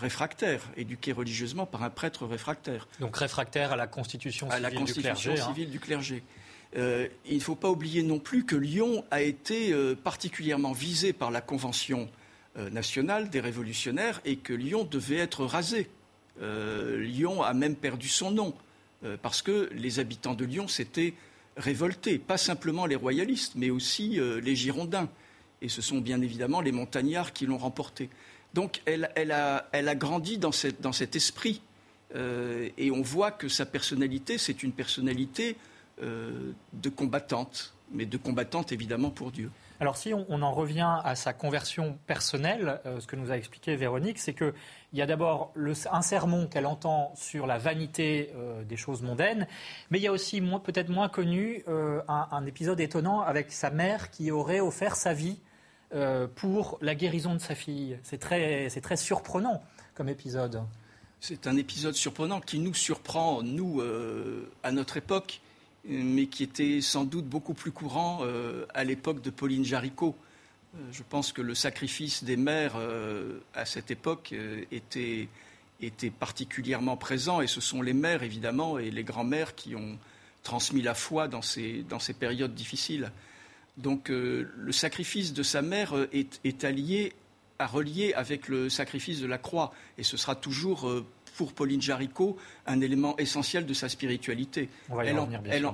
réfractaire, 0.00 0.60
éduquée 0.76 1.12
religieusement 1.12 1.66
par 1.66 1.84
un 1.84 1.90
prêtre 1.90 2.26
réfractaire. 2.26 2.88
Donc 2.98 3.16
réfractaire 3.16 3.70
à 3.70 3.76
la 3.76 3.86
constitution 3.86 4.50
civile, 4.50 4.66
à 4.66 4.68
la 4.68 4.76
constitution 4.76 5.12
du, 5.12 5.36
clergé, 5.36 5.42
civile 5.46 5.70
du 5.70 5.78
clergé. 5.78 6.22
il 6.74 7.36
ne 7.36 7.38
faut 7.38 7.54
pas 7.54 7.70
oublier 7.70 8.02
non 8.02 8.18
plus 8.18 8.44
que 8.44 8.56
Lyon 8.56 9.04
a 9.12 9.22
été 9.22 9.72
particulièrement 10.02 10.72
visé 10.72 11.12
par 11.12 11.30
la 11.30 11.40
Convention 11.40 12.10
nationale 12.56 13.30
des 13.30 13.38
révolutionnaires 13.38 14.20
et 14.24 14.34
que 14.34 14.52
Lyon 14.52 14.82
devait 14.82 15.18
être 15.18 15.44
rasé 15.44 15.88
euh, 15.88 15.97
Lyon 16.40 17.42
a 17.42 17.52
même 17.54 17.74
perdu 17.74 18.08
son 18.08 18.30
nom, 18.30 18.54
euh, 19.04 19.16
parce 19.20 19.42
que 19.42 19.70
les 19.74 20.00
habitants 20.00 20.34
de 20.34 20.44
Lyon 20.44 20.66
s'étaient 20.66 21.14
révoltés, 21.56 22.18
pas 22.18 22.36
simplement 22.36 22.86
les 22.86 22.96
royalistes, 22.96 23.52
mais 23.54 23.70
aussi 23.70 24.18
euh, 24.18 24.40
les 24.40 24.56
Girondins. 24.56 25.08
Et 25.62 25.68
ce 25.68 25.82
sont 25.82 25.98
bien 25.98 26.20
évidemment 26.20 26.60
les 26.60 26.72
montagnards 26.72 27.32
qui 27.32 27.46
l'ont 27.46 27.58
remporté. 27.58 28.10
Donc 28.54 28.82
elle, 28.86 29.04
a, 29.32 29.94
grandi 29.94 30.38
dans, 30.38 30.52
cet 30.52 31.16
esprit. 31.16 31.60
et 32.14 32.90
on 32.90 33.02
voit 33.02 33.30
que 33.30 33.48
sa 33.48 33.66
personnalité, 33.66 34.38
c'est 34.38 34.62
une 34.62 34.72
personnalité 34.72 35.56
de 36.00 36.88
combattante, 36.88 37.74
mais 37.92 38.06
de 38.06 38.16
combattante 38.16 38.72
évidemment 38.72 39.10
pour 39.10 39.30
Dieu. 39.30 39.50
Alors 39.80 39.96
si 39.96 40.12
on, 40.12 40.42
en 40.42 40.52
revient 40.52 40.98
à 41.04 41.14
sa 41.14 41.32
conversion 41.32 41.98
personnelle, 42.06 42.80
ce 42.98 43.06
que 43.06 43.14
nous 43.14 43.30
a 43.30 43.36
expliqué 43.36 43.76
Véronique, 43.76 44.18
c'est 44.18 44.32
que 44.32 44.52
il 44.92 44.98
y 44.98 45.02
a 45.02 45.06
d'abord 45.06 45.52
un 45.90 46.02
sermon 46.02 46.46
qu'elle 46.46 46.66
entend 46.66 47.12
sur 47.14 47.46
la 47.46 47.58
vanité 47.58 48.32
euh, 48.34 48.64
des 48.64 48.76
choses 48.76 49.02
mondaines, 49.02 49.46
mais 49.90 49.98
il 49.98 50.02
y 50.02 50.06
a 50.06 50.12
aussi 50.12 50.40
peut-être 50.40 50.88
moins 50.88 51.08
connu 51.08 51.62
euh, 51.68 52.00
un, 52.08 52.46
épisode 52.46 52.80
étonnant 52.80 53.20
avec 53.20 53.52
sa 53.52 53.70
mère 53.70 54.10
qui 54.10 54.30
aurait 54.30 54.60
offert 54.60 54.96
sa 54.96 55.12
vie 55.12 55.38
euh, 55.94 56.26
pour 56.26 56.78
la 56.80 56.94
guérison 56.94 57.34
de 57.34 57.38
sa 57.38 57.54
fille. 57.54 57.98
C'est 58.02 58.18
très, 58.18 58.68
très 58.68 58.96
surprenant 58.96 59.62
comme 59.94 60.08
épisode. 60.08 60.62
C'est 61.20 61.46
un 61.46 61.56
épisode 61.56 61.94
surprenant 61.94 62.40
qui 62.40 62.58
nous 62.58 62.74
surprend, 62.74 63.42
nous, 63.42 63.82
à 64.62 64.70
notre 64.70 64.98
époque, 64.98 65.40
mais 65.88 66.26
qui 66.26 66.42
était 66.42 66.80
sans 66.80 67.04
doute 67.04 67.24
beaucoup 67.24 67.54
plus 67.54 67.72
courant 67.72 68.20
à 68.74 68.84
l'époque 68.84 69.22
de 69.22 69.30
Pauline 69.30 69.64
Jaricot. 69.64 70.14
Euh, 70.76 70.78
je 70.92 71.02
pense 71.02 71.32
que 71.32 71.42
le 71.42 71.54
sacrifice 71.54 72.24
des 72.24 72.36
mères 72.36 72.74
euh, 72.76 73.38
à 73.54 73.64
cette 73.64 73.90
époque 73.90 74.30
euh, 74.32 74.64
était, 74.70 75.28
particulièrement 76.18 76.96
présent 76.96 77.40
et 77.40 77.46
ce 77.46 77.60
sont 77.60 77.82
les 77.82 77.92
mères 77.92 78.22
évidemment 78.22 78.78
et 78.78 78.90
les 78.90 79.04
grands-mères 79.04 79.54
qui 79.54 79.76
ont 79.76 79.98
transmis 80.42 80.82
la 80.82 80.94
foi 80.94 81.28
dans 81.28 81.42
ces, 81.42 81.84
périodes 82.18 82.54
difficiles. 82.54 83.12
Donc 83.76 84.08
le 84.08 84.72
sacrifice 84.72 85.32
de 85.32 85.44
sa 85.44 85.62
mère 85.62 85.94
est, 86.12 86.64
allié, 86.64 87.12
à 87.60 87.66
relier 87.68 88.12
avec 88.14 88.48
le 88.48 88.68
sacrifice 88.68 89.20
de 89.20 89.26
la 89.26 89.38
croix 89.38 89.72
et 89.98 90.02
ce 90.02 90.16
sera 90.16 90.34
toujours 90.34 90.90
pour 91.38 91.52
Pauline 91.52 91.80
Jaricot 91.80 92.36
un 92.66 92.80
élément 92.80 93.16
essentiel 93.16 93.64
de 93.64 93.72
sa 93.72 93.88
spiritualité. 93.88 94.68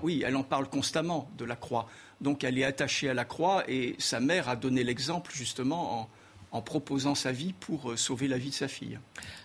oui, 0.03 0.23
elle 0.25 0.37
en 0.37 0.43
parle 0.43 0.69
constamment 0.69 1.31
de 1.39 1.47
la 1.47 1.57
croix. 1.57 1.89
Donc 2.21 2.45
elle 2.45 2.59
est 2.59 2.65
attachée 2.65 3.09
à 3.09 3.15
la 3.15 3.25
croix 3.25 3.65
et 3.67 3.97
sa 3.99 4.21
mère 4.21 4.51
a 4.51 4.57
donné 4.57 4.85
l'exemple 4.85 5.33
justement 5.33 6.01
en 6.01 6.09
proposant 6.63 7.15
sa 7.15 7.33
vie 7.33 7.53
pour 7.53 7.91
euh, 7.91 7.97
sauver 7.97 8.29
la 8.29 8.39
vie 8.39 8.51
de 8.51 8.55
sa 8.55 8.69
fille. 8.69 8.99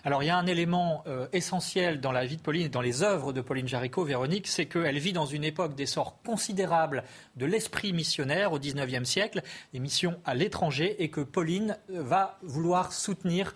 Alors 0.04 0.22
il 0.22 0.26
y 0.26 0.30
a 0.30 0.36
un 0.36 0.46
élément 0.46 1.02
euh, 1.06 1.26
essentiel 1.32 2.00
dans 2.00 2.12
la 2.12 2.24
vie 2.24 2.36
de 2.36 2.42
Pauline, 2.42 2.68
dans 2.68 2.80
les 2.80 3.02
œuvres 3.02 3.32
de 3.32 3.40
Pauline 3.40 3.68
Jaricot, 3.68 4.04
Véronique, 4.04 4.46
c'est 4.46 4.66
qu'elle 4.66 4.98
vit 4.98 5.12
dans 5.12 5.26
une 5.26 5.44
époque 5.44 5.74
d'essor 5.74 6.20
considérable 6.22 7.04
de 7.36 7.46
l'esprit 7.46 7.92
missionnaire 7.92 8.52
au 8.52 8.58
XIXe 8.58 9.08
siècle, 9.08 9.42
des 9.72 9.80
missions 9.80 10.20
à 10.24 10.34
l'étranger, 10.34 11.02
et 11.02 11.10
que 11.10 11.20
Pauline 11.20 11.76
euh, 11.90 12.02
va 12.02 12.38
vouloir 12.42 12.92
soutenir 12.92 13.54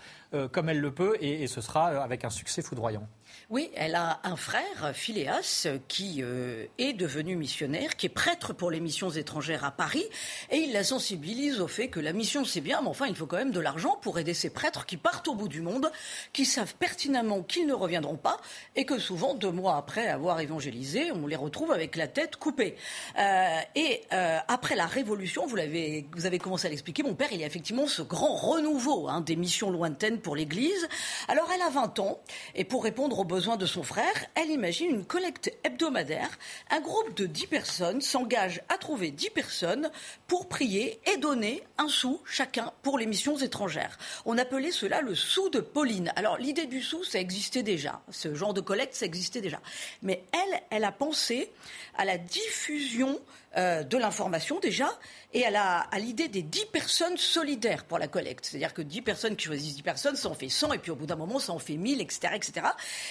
comme 0.51 0.69
elle 0.69 0.81
le 0.81 0.93
peut, 0.93 1.17
et 1.21 1.47
ce 1.47 1.61
sera 1.61 2.03
avec 2.03 2.25
un 2.25 2.31
succès 2.31 2.61
foudroyant. 2.61 3.07
Oui, 3.51 3.71
elle 3.75 3.95
a 3.95 4.21
un 4.25 4.37
frère, 4.37 4.93
Phileas, 4.95 5.67
qui 5.87 6.23
euh, 6.23 6.65
est 6.79 6.93
devenu 6.93 7.37
missionnaire, 7.37 7.97
qui 7.97 8.07
est 8.07 8.11
prêtre 8.11 8.53
pour 8.53 8.71
les 8.71 8.81
missions 8.81 9.11
étrangères 9.11 9.65
à 9.65 9.71
Paris, 9.71 10.05
et 10.51 10.57
il 10.57 10.73
la 10.73 10.83
sensibilise 10.83 11.61
au 11.61 11.69
fait 11.69 11.89
que 11.89 12.01
la 12.01 12.13
mission 12.13 12.45
c'est 12.45 12.61
bien, 12.61 12.81
mais 12.81 12.89
enfin 12.89 13.07
il 13.07 13.15
faut 13.15 13.27
quand 13.27 13.37
même 13.37 13.51
de 13.51 13.61
l'argent 13.61 13.99
pour 14.01 14.19
aider 14.19 14.35
ces 14.35 14.51
prêtres 14.51 14.87
qui 14.87 14.97
partent 14.97 15.29
au 15.29 15.35
bout 15.35 15.49
du 15.49 15.61
monde, 15.61 15.91
qui 16.33 16.45
savent 16.45 16.75
pertinemment 16.75 17.43
qu'ils 17.43 17.67
ne 17.67 17.75
reviendront 17.75 18.17
pas, 18.17 18.39
et 18.77 18.85
que 18.85 18.99
souvent, 18.99 19.35
deux 19.35 19.51
mois 19.51 19.77
après 19.77 20.09
avoir 20.09 20.41
évangélisé, 20.41 21.13
on 21.13 21.27
les 21.27 21.37
retrouve 21.37 21.73
avec 21.73 21.97
la 21.97 22.09
tête 22.09 22.37
coupée. 22.37 22.77
Euh, 23.19 23.61
et 23.75 24.03
euh, 24.13 24.39
après 24.49 24.75
la 24.75 24.87
Révolution, 24.87 25.47
vous, 25.47 25.57
vous 25.57 26.27
avez 26.27 26.39
commencé 26.39 26.67
à 26.67 26.71
l'expliquer, 26.71 27.03
mon 27.03 27.15
père, 27.15 27.29
il 27.33 27.41
y 27.41 27.45
a 27.45 27.47
effectivement 27.47 27.87
ce 27.87 28.03
grand 28.03 28.35
renouveau 28.35 29.09
hein, 29.09 29.21
des 29.21 29.37
missions 29.37 29.71
lointaines 29.71 30.19
pour 30.19 30.37
l'Église. 30.37 30.89
Alors 31.29 31.51
elle 31.55 31.63
a 31.63 31.71
20 31.71 31.99
ans, 31.99 32.21
et 32.55 32.65
pour 32.65 32.85
répondre 32.85 33.24
besoin 33.25 33.57
de 33.57 33.67
son 33.67 33.83
frère, 33.83 34.27
elle 34.35 34.51
imagine 34.51 34.91
une 34.91 35.05
collecte 35.05 35.53
hebdomadaire. 35.65 36.31
Un 36.71 36.81
groupe 36.81 37.15
de 37.15 37.27
10 37.27 37.47
personnes 37.47 38.01
s'engage 38.01 38.63
à 38.69 38.79
trouver 38.79 39.11
10 39.11 39.31
personnes 39.31 39.91
pour 40.27 40.49
prier 40.49 41.01
et 41.13 41.17
donner 41.17 41.63
un 41.79 41.89
sou 41.89 42.21
chacun 42.25 42.73
pour 42.83 42.99
les 42.99 43.07
missions 43.07 43.37
étrangères. 43.37 43.99
On 44.25 44.39
appelait 44.39 44.71
cela 44.71 45.01
le 45.01 45.15
sou 45.15 45.49
de 45.49 45.61
Pauline. 45.61 46.13
Alors 46.17 46.39
l'idée 46.39 46.67
du 46.67 46.83
sou, 46.83 47.05
ça 47.05 47.19
existait 47.19 47.63
déjà. 47.63 48.03
Ce 48.11 48.35
genre 48.35 48.55
de 48.55 48.61
collecte, 48.61 48.95
ça 48.95 49.07
existait 49.07 49.41
déjà. 49.41 49.61
Mais 50.03 50.25
elle, 50.33 50.63
elle 50.71 50.85
a 50.85 50.93
pensé 50.93 51.51
à 51.97 52.05
la 52.05 52.19
diffusion 52.19 53.21
euh, 53.57 53.85
de 53.85 53.97
l'information 53.97 54.59
déjà 54.59 54.99
et 55.33 55.47
à 55.47 55.87
l'idée 55.99 56.27
des 56.27 56.43
10 56.43 56.67
personnes 56.73 57.17
solidaires 57.17 57.85
pour 57.85 57.99
la 57.99 58.09
collecte. 58.09 58.47
C'est-à-dire 58.47 58.75
que 58.75 58.83
10 58.83 59.03
personnes 59.03 59.37
qui 59.37 59.47
choisissent 59.47 59.77
10 59.77 59.83
personnes, 59.83 60.17
ça 60.17 60.29
en 60.29 60.35
fait 60.35 60.49
100 60.49 60.73
et 60.73 60.79
puis 60.79 60.91
au 60.91 60.97
bout 60.97 61.07
d'un 61.07 61.15
moment, 61.15 61.39
ça 61.39 61.53
en 61.53 61.61
fait 61.61 61.77
1000, 61.77 62.01
etc. 62.01 62.35
etc. 62.35 62.67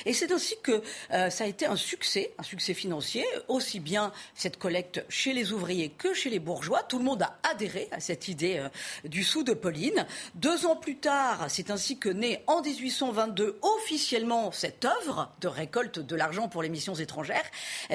Et 0.05 0.13
c'est 0.13 0.31
aussi 0.31 0.55
que 0.61 0.81
euh, 1.11 1.29
ça 1.29 1.43
a 1.43 1.47
été 1.47 1.65
un 1.65 1.75
succès, 1.75 2.33
un 2.37 2.43
succès 2.43 2.73
financier, 2.73 3.25
aussi 3.47 3.79
bien 3.79 4.11
cette 4.35 4.57
collecte 4.57 5.03
chez 5.09 5.33
les 5.33 5.51
ouvriers 5.51 5.89
que 5.89 6.13
chez 6.13 6.29
les 6.29 6.39
bourgeois. 6.39 6.83
Tout 6.83 6.97
le 6.97 7.05
monde 7.05 7.21
a 7.23 7.37
adhéré 7.43 7.87
à 7.91 7.99
cette 7.99 8.27
idée 8.27 8.57
euh, 8.57 8.69
du 9.07 9.23
sou 9.23 9.43
de 9.43 9.53
Pauline. 9.53 10.05
Deux 10.35 10.65
ans 10.65 10.75
plus 10.75 10.97
tard, 10.97 11.45
c'est 11.49 11.71
ainsi 11.71 11.97
que 11.97 12.09
naît 12.09 12.43
en 12.47 12.61
1822 12.61 13.59
officiellement 13.61 14.51
cette 14.51 14.85
œuvre 14.85 15.31
de 15.41 15.47
récolte 15.47 15.99
de 15.99 16.15
l'argent 16.15 16.47
pour 16.47 16.63
les 16.63 16.69
missions 16.69 16.95
étrangères, 16.95 17.43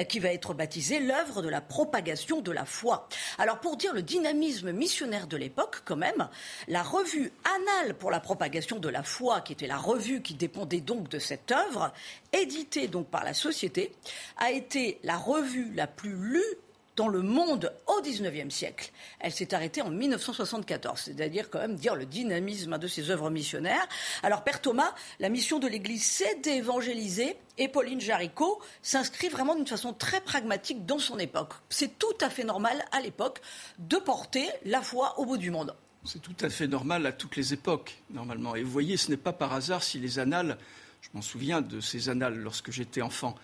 qui 0.07 0.19
va 0.19 0.29
être 0.29 0.53
baptisée 0.53 0.99
l'œuvre 0.99 1.41
de 1.41 1.49
la 1.49 1.61
propagation 1.61 2.41
de 2.41 2.51
la 2.51 2.65
foi. 2.65 3.07
Alors 3.37 3.59
pour 3.59 3.77
dire 3.77 3.93
le 3.93 4.01
dynamisme 4.01 4.71
missionnaire 4.71 5.27
de 5.27 5.37
l'époque, 5.37 5.81
quand 5.85 5.95
même, 5.95 6.29
la 6.67 6.83
revue 6.83 7.31
Annales 7.43 7.95
pour 7.95 8.11
la 8.11 8.19
propagation 8.19 8.79
de 8.79 8.89
la 8.89 9.03
foi, 9.03 9.41
qui 9.41 9.53
était 9.53 9.67
la 9.67 9.77
revue 9.77 10.21
qui 10.21 10.33
dépendait 10.33 10.81
donc 10.81 11.09
de 11.09 11.19
cette 11.19 11.51
œuvre, 11.51 11.91
éditée 12.33 12.87
donc 12.87 13.07
par 13.07 13.23
la 13.23 13.33
société, 13.33 13.91
a 14.37 14.51
été 14.51 14.99
la 15.03 15.17
revue 15.17 15.71
la 15.73 15.87
plus 15.87 16.15
lue 16.15 16.57
dans 16.99 17.07
le 17.07 17.21
monde 17.21 17.73
au 17.87 18.01
XIXe 18.01 18.53
siècle. 18.53 18.91
Elle 19.21 19.31
s'est 19.31 19.53
arrêtée 19.53 19.81
en 19.81 19.89
1974, 19.89 20.99
c'est-à-dire 20.99 21.49
quand 21.49 21.59
même 21.59 21.77
dire 21.77 21.95
le 21.95 22.05
dynamisme 22.05 22.77
de 22.77 22.87
ses 22.87 23.09
œuvres 23.09 23.29
missionnaires. 23.29 23.87
Alors 24.21 24.43
Père 24.43 24.59
Thomas, 24.59 24.93
la 25.21 25.29
mission 25.29 25.59
de 25.59 25.67
l'Église, 25.67 26.03
c'est 26.03 26.41
d'évangéliser, 26.41 27.37
et 27.57 27.69
Pauline 27.69 28.01
Jaricot 28.01 28.59
s'inscrit 28.81 29.29
vraiment 29.29 29.55
d'une 29.55 29.65
façon 29.65 29.93
très 29.93 30.19
pragmatique 30.19 30.85
dans 30.85 30.99
son 30.99 31.17
époque. 31.19 31.53
C'est 31.69 31.97
tout 31.97 32.17
à 32.19 32.29
fait 32.29 32.43
normal 32.43 32.83
à 32.91 32.99
l'époque 32.99 33.39
de 33.77 33.95
porter 33.95 34.49
la 34.65 34.81
foi 34.81 35.17
au 35.19 35.25
bout 35.25 35.37
du 35.37 35.51
monde. 35.51 35.73
C'est 36.03 36.21
tout 36.21 36.35
à 36.41 36.49
fait 36.49 36.67
normal 36.67 37.05
à 37.05 37.13
toutes 37.13 37.37
les 37.37 37.53
époques, 37.53 38.01
normalement. 38.09 38.55
Et 38.55 38.63
vous 38.63 38.71
voyez, 38.71 38.97
ce 38.97 39.09
n'est 39.09 39.17
pas 39.17 39.31
par 39.31 39.53
hasard 39.53 39.83
si 39.83 39.99
les 39.99 40.19
annales, 40.19 40.57
je 41.01 41.09
m'en 41.13 41.21
souviens 41.21 41.61
de 41.61 41.79
ces 41.79 42.09
annales 42.09 42.37
lorsque 42.37 42.71
j'étais 42.71 43.01
enfant, 43.01 43.35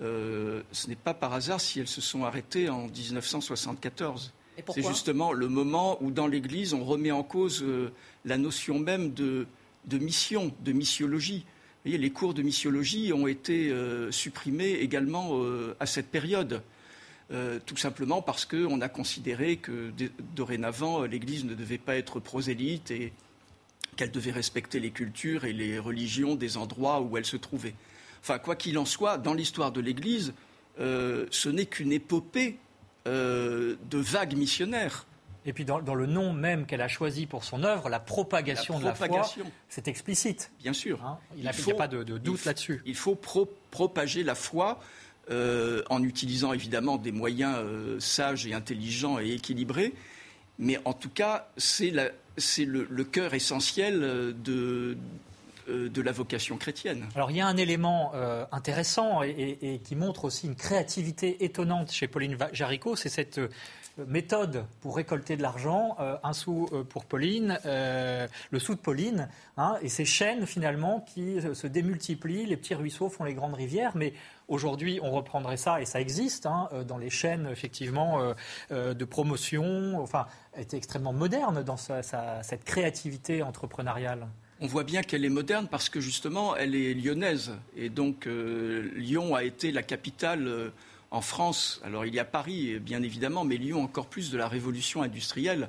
euh, 0.00 0.62
ce 0.72 0.88
n'est 0.88 0.96
pas 0.96 1.14
par 1.14 1.32
hasard 1.32 1.60
si 1.60 1.80
elles 1.80 1.88
se 1.88 2.00
sont 2.00 2.24
arrêtées 2.24 2.68
en 2.68 2.88
1974. 2.88 4.32
C'est 4.74 4.82
justement 4.82 5.32
le 5.32 5.48
moment 5.48 5.98
où 6.02 6.10
dans 6.10 6.26
l'Église 6.26 6.74
on 6.74 6.84
remet 6.84 7.10
en 7.10 7.22
cause 7.22 7.62
euh, 7.62 7.90
la 8.24 8.36
notion 8.36 8.78
même 8.78 9.12
de, 9.12 9.46
mission, 9.90 10.52
de 10.60 10.72
missiologie. 10.72 11.38
Vous 11.38 11.90
voyez, 11.90 11.98
les 11.98 12.10
cours 12.10 12.34
de 12.34 12.42
missiologie 12.42 13.12
ont 13.12 13.26
été 13.26 13.70
euh, 13.70 14.12
supprimés 14.12 14.72
également 14.72 15.40
à 15.80 15.86
cette 15.86 16.08
période, 16.08 16.62
tout 17.64 17.78
simplement 17.78 18.20
parce 18.20 18.44
qu'on 18.44 18.82
a 18.82 18.88
considéré 18.90 19.56
que 19.56 19.90
dorénavant 20.36 21.04
l'Église 21.04 21.46
ne 21.46 21.54
devait 21.54 21.78
pas 21.78 21.96
être 21.96 22.20
prosélyte 22.20 22.90
et 22.90 23.14
qu'elle 23.96 24.10
devait 24.10 24.30
respecter 24.30 24.80
les 24.80 24.90
cultures 24.90 25.44
et 25.44 25.52
les 25.52 25.78
religions 25.78 26.34
des 26.34 26.56
endroits 26.56 27.00
où 27.00 27.16
elle 27.16 27.24
se 27.24 27.36
trouvait. 27.36 27.74
Enfin, 28.20 28.38
quoi 28.38 28.56
qu'il 28.56 28.78
en 28.78 28.84
soit, 28.84 29.18
dans 29.18 29.34
l'histoire 29.34 29.72
de 29.72 29.80
l'Église, 29.80 30.32
euh, 30.80 31.26
ce 31.30 31.48
n'est 31.48 31.66
qu'une 31.66 31.92
épopée 31.92 32.58
euh, 33.06 33.76
de 33.90 33.98
vagues 33.98 34.36
missionnaires. 34.36 35.06
Et 35.44 35.52
puis 35.52 35.64
dans, 35.64 35.78
le 35.80 36.06
nom 36.06 36.32
même 36.32 36.66
qu'elle 36.66 36.80
a 36.82 36.88
choisi 36.88 37.26
pour 37.26 37.42
son 37.42 37.64
œuvre, 37.64 37.88
la 37.88 37.98
propagation, 37.98 38.78
de 38.78 38.84
la 38.84 38.94
foi, 38.94 39.28
c'est 39.68 39.88
explicite. 39.88 40.52
Bien 40.60 40.72
sûr. 40.72 41.04
Hein, 41.04 41.18
il 41.36 41.42
n'y 41.42 41.48
a, 41.48 41.74
pas 41.74 41.88
de, 41.88 42.04
doute 42.04 42.44
là-dessus. 42.44 42.80
Il 42.86 42.94
faut 42.94 43.18
propager 43.72 44.22
la 44.22 44.36
foi 44.36 44.78
euh, 45.30 45.82
en 45.90 46.04
utilisant 46.04 46.52
évidemment 46.52 46.96
des 46.96 47.10
moyens 47.10 47.58
sages 47.98 48.46
et 48.46 48.54
intelligents 48.54 49.18
et 49.18 49.32
équilibrés. 49.32 49.94
Mais 50.60 50.78
en 50.84 50.92
tout 50.92 51.10
cas, 51.10 51.48
c'est 51.56 51.90
le, 52.36 52.86
le, 52.88 53.04
cœur 53.04 53.34
essentiel 53.34 54.00
de, 54.00 54.34
euh, 54.48 54.94
de 55.68 56.02
la 56.02 56.12
vocation 56.12 56.56
chrétienne. 56.56 57.06
Alors 57.14 57.30
il 57.30 57.36
y 57.36 57.40
a 57.40 57.46
un 57.46 57.56
élément 57.56 58.12
euh, 58.14 58.44
intéressant 58.52 59.22
et, 59.22 59.80
qui 59.84 59.96
montre 59.96 60.24
aussi 60.24 60.46
une 60.46 60.56
créativité 60.56 61.44
étonnante 61.44 61.92
chez 61.92 62.08
Pauline 62.08 62.36
Jaricot, 62.52 62.96
c'est 62.96 63.08
cette 63.08 63.38
euh, 63.38 63.48
méthode 64.06 64.64
pour 64.80 64.96
récolter 64.96 65.36
de 65.36 65.42
l'argent, 65.42 65.98
un 65.98 66.32
sou 66.32 66.66
pour 66.88 67.04
Pauline, 67.04 67.58
le 67.62 68.58
sou 68.58 68.74
de 68.74 68.80
Pauline, 68.80 69.28
hein, 69.58 69.76
et 69.82 69.90
ces 69.90 70.06
chaînes 70.06 70.46
finalement 70.46 71.00
qui 71.00 71.36
se 71.52 71.66
démultiplient, 71.66 72.46
les 72.46 72.56
petits 72.56 72.74
ruisseaux 72.74 73.10
font 73.10 73.24
les 73.24 73.34
grandes 73.34 73.54
rivières, 73.54 73.92
mais 73.94 74.14
Aujourd'hui, 74.48 74.98
on 75.02 75.12
reprendrait 75.12 75.56
ça, 75.56 75.80
et 75.80 75.86
ça 75.86 75.98
existe, 75.98 76.44
hein, 76.44 76.68
dans 76.86 76.98
les 76.98 77.08
chaînes, 77.08 77.48
effectivement, 77.50 78.34
de 78.70 79.04
promotion. 79.04 79.98
Enfin, 80.02 80.26
était 80.58 80.76
extrêmement 80.76 81.14
moderne 81.14 81.62
dans 81.62 81.78
cette 81.78 82.64
créativité 82.64 83.42
entrepreneuriale 83.42 84.26
on 84.62 84.66
voit 84.66 84.84
bien 84.84 85.02
qu'elle 85.02 85.24
est 85.24 85.28
moderne 85.28 85.66
parce 85.68 85.88
que 85.88 86.00
justement, 86.00 86.54
elle 86.54 86.76
est 86.76 86.94
lyonnaise. 86.94 87.50
Et 87.76 87.88
donc, 87.88 88.28
euh, 88.28 88.88
Lyon 88.94 89.34
a 89.34 89.42
été 89.42 89.72
la 89.72 89.82
capitale 89.82 90.46
euh, 90.46 90.68
en 91.10 91.20
France. 91.20 91.80
Alors, 91.84 92.06
il 92.06 92.14
y 92.14 92.20
a 92.20 92.24
Paris, 92.24 92.78
bien 92.78 93.02
évidemment, 93.02 93.44
mais 93.44 93.56
Lyon 93.56 93.82
encore 93.82 94.06
plus 94.06 94.30
de 94.30 94.38
la 94.38 94.46
révolution 94.46 95.02
industrielle, 95.02 95.68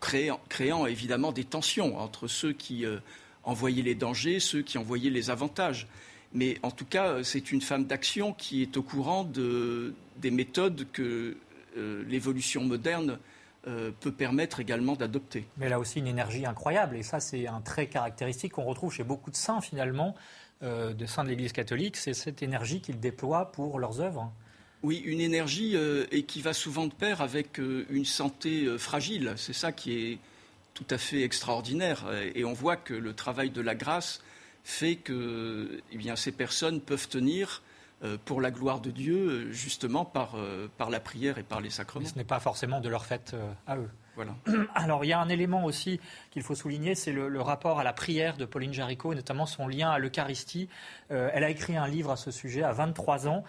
créant, 0.00 0.86
évidemment 0.86 1.32
des 1.32 1.44
tensions 1.44 1.98
entre 1.98 2.26
ceux 2.26 2.54
qui 2.54 2.86
euh, 2.86 2.96
envoyaient 3.42 3.82
les 3.82 3.94
dangers, 3.94 4.40
ceux 4.40 4.62
qui 4.62 4.78
envoyaient 4.78 5.10
les 5.10 5.28
avantages. 5.28 5.86
Mais 6.32 6.56
en 6.62 6.70
tout 6.70 6.86
cas, 6.86 7.22
c'est 7.22 7.52
une 7.52 7.60
femme 7.60 7.84
d'action 7.84 8.32
qui 8.32 8.62
est 8.62 8.78
au 8.78 8.82
courant 8.82 9.24
des 9.24 10.30
méthodes 10.32 10.86
que 10.92 11.36
l'évolution 11.76 12.64
moderne 12.64 13.18
euh, 13.66 13.90
peut 14.00 14.12
permettre 14.12 14.60
également 14.60 14.94
d'adopter. 14.94 15.46
Mais 15.56 15.66
elle 15.66 15.72
a 15.72 15.78
aussi 15.78 15.98
une 15.98 16.06
énergie 16.06 16.44
incroyable, 16.46 16.96
et 16.96 17.02
ça 17.02 17.20
c'est 17.20 17.46
un 17.46 17.60
trait 17.60 17.86
caractéristique 17.86 18.52
qu'on 18.52 18.64
retrouve 18.64 18.92
chez 18.92 19.04
beaucoup 19.04 19.30
de 19.30 19.36
saints 19.36 19.60
finalement, 19.60 20.14
euh, 20.62 20.92
de 20.92 21.06
saints 21.06 21.24
de 21.24 21.30
l'Église 21.30 21.52
catholique, 21.52 21.96
c'est 21.96 22.14
cette 22.14 22.42
énergie 22.42 22.80
qu'ils 22.80 23.00
déploient 23.00 23.52
pour 23.52 23.78
leurs 23.78 24.00
œuvres. 24.00 24.32
Oui, 24.82 24.98
une 24.98 25.20
énergie 25.20 25.76
euh, 25.76 26.06
et 26.10 26.24
qui 26.24 26.42
va 26.42 26.52
souvent 26.52 26.86
de 26.86 26.92
pair 26.92 27.22
avec 27.22 27.58
une 27.58 28.04
santé 28.04 28.66
fragile. 28.78 29.32
C'est 29.36 29.54
ça 29.54 29.72
qui 29.72 29.92
est 29.92 30.18
tout 30.74 30.86
à 30.90 30.98
fait 30.98 31.22
extraordinaire. 31.22 32.04
Et 32.34 32.44
on 32.44 32.52
voit 32.52 32.76
que 32.76 32.92
le 32.92 33.14
travail 33.14 33.48
de 33.48 33.62
la 33.62 33.74
grâce 33.74 34.20
fait 34.64 34.96
que 34.96 35.82
eh 35.92 35.96
bien, 35.96 36.16
ces 36.16 36.32
personnes 36.32 36.80
peuvent 36.80 37.08
tenir 37.08 37.62
euh, 37.62 37.73
pour 38.24 38.40
la 38.40 38.50
gloire 38.50 38.80
de 38.80 38.90
Dieu, 38.90 39.16
euh, 39.16 39.52
justement 39.52 40.04
par, 40.04 40.34
euh, 40.36 40.68
par 40.76 40.90
la 40.90 41.00
prière 41.00 41.38
et 41.38 41.42
par 41.42 41.60
les 41.60 41.70
sacrements. 41.70 42.04
Mais 42.04 42.10
ce 42.10 42.18
n'est 42.18 42.24
pas 42.24 42.40
forcément 42.40 42.80
de 42.80 42.88
leur 42.88 43.06
fait 43.06 43.34
à 43.66 43.76
eux. 43.76 43.88
Voilà. 44.14 44.34
Alors 44.74 45.04
il 45.04 45.08
y 45.08 45.12
a 45.12 45.20
un 45.20 45.28
élément 45.28 45.64
aussi 45.64 46.00
qu'il 46.30 46.42
faut 46.42 46.54
souligner, 46.54 46.94
c'est 46.94 47.12
le, 47.12 47.40
rapport 47.40 47.80
à 47.80 47.84
la 47.84 47.92
prière 47.92 48.36
de 48.36 48.44
Pauline 48.44 48.72
Jaricot, 48.72 49.14
notamment 49.14 49.46
son 49.46 49.66
lien 49.66 49.90
à 49.90 49.98
l'Eucharistie. 49.98 50.68
elle 51.08 51.44
a 51.44 51.50
écrit 51.50 51.76
un 51.76 51.88
livre 51.88 52.10
à 52.10 52.16
ce 52.16 52.30
sujet 52.30 52.62
à 52.62 52.72
23 52.72 53.26
ans. 53.26 53.44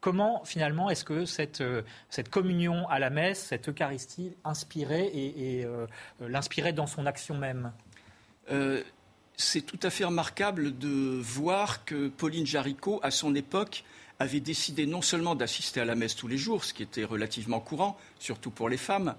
Comment 0.00 0.44
finalement 0.44 0.90
est-ce 0.90 1.04
que 1.04 1.24
cette, 1.24 1.62
cette, 2.08 2.28
communion 2.28 2.88
à 2.88 2.98
la 2.98 3.10
messe, 3.10 3.44
cette 3.46 3.68
Eucharistie 3.68 4.36
inspirait 4.44 5.06
et, 5.06 5.66
l'inspirait 6.20 6.72
dans 6.72 6.86
son 6.86 7.06
action 7.06 7.36
même? 7.36 7.72
C'est 9.40 9.62
tout 9.62 9.78
à 9.82 9.90
fait 9.90 10.04
remarquable 10.04 10.76
de 10.78 11.18
voir 11.20 11.84
que 11.84 12.08
Pauline 12.08 12.46
Jaricot, 12.46 13.00
à 13.02 13.10
son 13.10 13.34
époque, 13.34 13.84
avait 14.18 14.40
décidé 14.40 14.86
non 14.86 15.00
seulement 15.00 15.34
d'assister 15.34 15.80
à 15.80 15.84
la 15.86 15.94
messe 15.94 16.14
tous 16.14 16.28
les 16.28 16.36
jours, 16.36 16.64
ce 16.64 16.74
qui 16.74 16.82
était 16.82 17.04
relativement 17.04 17.58
courant, 17.58 17.98
surtout 18.18 18.50
pour 18.50 18.68
les 18.68 18.76
femmes, 18.76 19.14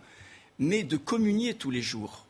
mais 0.60 0.84
de 0.84 0.96
communier 0.96 1.56
tous 1.56 1.72
les 1.72 1.82
jours. 1.82 2.28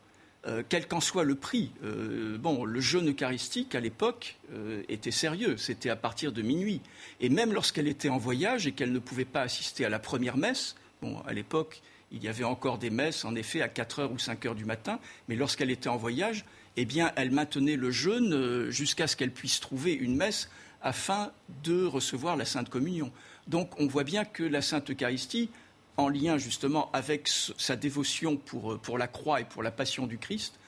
Euh, 0.48 0.64
quel 0.68 0.88
qu'en 0.88 1.02
soit 1.02 1.24
le 1.24 1.36
prix. 1.36 1.72
Euh, 1.84 2.38
bon, 2.38 2.66
le 2.66 2.80
jeûne 2.80 3.10
eucharistique, 3.10 3.76
à 3.76 3.80
l'époque, 3.80 4.38
euh, 4.54 4.82
était 4.90 5.12
sérieux. 5.12 5.58
C'était 5.58 5.92
à 5.92 5.96
partir 5.96 6.32
de 6.32 6.42
minuit. 6.42 6.82
Et 7.20 7.30
même 7.30 7.54
lorsqu'elle 7.54 7.88
était 7.88 8.10
en 8.10 8.18
voyage 8.18 8.66
et 8.66 8.72
qu'elle 8.72 8.92
ne 8.92 9.00
pouvait 9.00 9.26
pas 9.26 9.42
assister 9.42 9.86
à 9.86 9.90
la 9.90 10.00
première 10.00 10.38
messe, 10.38 10.76
bon, 11.02 11.20
à 11.28 11.34
l'époque, 11.34 11.82
il 12.12 12.24
y 12.24 12.28
avait 12.28 12.44
encore 12.44 12.80
des 12.80 12.90
messes, 12.90 13.24
en 13.24 13.36
effet, 13.36 13.62
à 13.62 13.68
4 13.68 14.00
heures 14.00 14.12
ou 14.12 14.18
5 14.18 14.46
heures 14.48 14.56
du 14.56 14.66
matin, 14.66 15.00
mais 15.28 15.36
lorsqu'elle 15.36 15.70
était 15.70 15.90
en 15.90 15.98
voyage, 15.98 16.44
eh 16.78 16.86
bien, 16.86 17.12
elle 17.16 17.32
maintenait 17.32 17.76
le 17.76 17.92
jeûne 17.92 18.70
jusqu'à 18.70 19.08
ce 19.08 19.16
qu'elle 19.16 19.32
puisse 19.32 19.60
trouver 19.60 19.94
une 19.94 20.16
messe 20.16 20.50
afin 20.82 21.32
de 21.64 21.84
recevoir 21.84 22.38
la 22.38 22.46
Sainte 22.46 22.70
Communion. 22.70 23.12
Donc, 23.48 23.80
on 23.80 23.88
voit 23.88 24.04
bien 24.04 24.26
que 24.26 24.44
la 24.44 24.62
Sainte 24.62 24.90
Eucharistie 24.90 25.50
en 25.98 26.10
lien 26.10 26.38
justement 26.38 26.90
avec 26.94 27.28
sa 27.28 27.76
dévotion 27.76 28.38
pour, 28.38 28.80
pour 28.80 28.98
la 28.98 29.08
croix 29.08 29.42
et 29.42 29.46
pour 29.46 29.64
la 29.64 29.72
passion 29.72 30.08
du 30.08 30.18
Christ, 30.18 30.60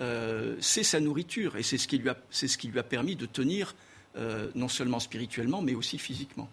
euh, 0.00 0.56
c'est 0.60 0.82
sa 0.82 1.00
nourriture 1.00 1.56
et 1.56 1.62
c'est 1.62 1.78
ce, 1.78 1.86
ce 2.46 2.58
qui 2.58 2.68
lui 2.68 2.78
a 2.78 2.82
permis 2.82 3.16
de 3.16 3.26
tenir 3.26 3.74
euh, 4.16 4.50
non 4.54 4.68
seulement 4.68 5.00
spirituellement, 5.00 5.62
mais 5.62 5.74
aussi 5.74 5.98
physiquement. 5.98 6.48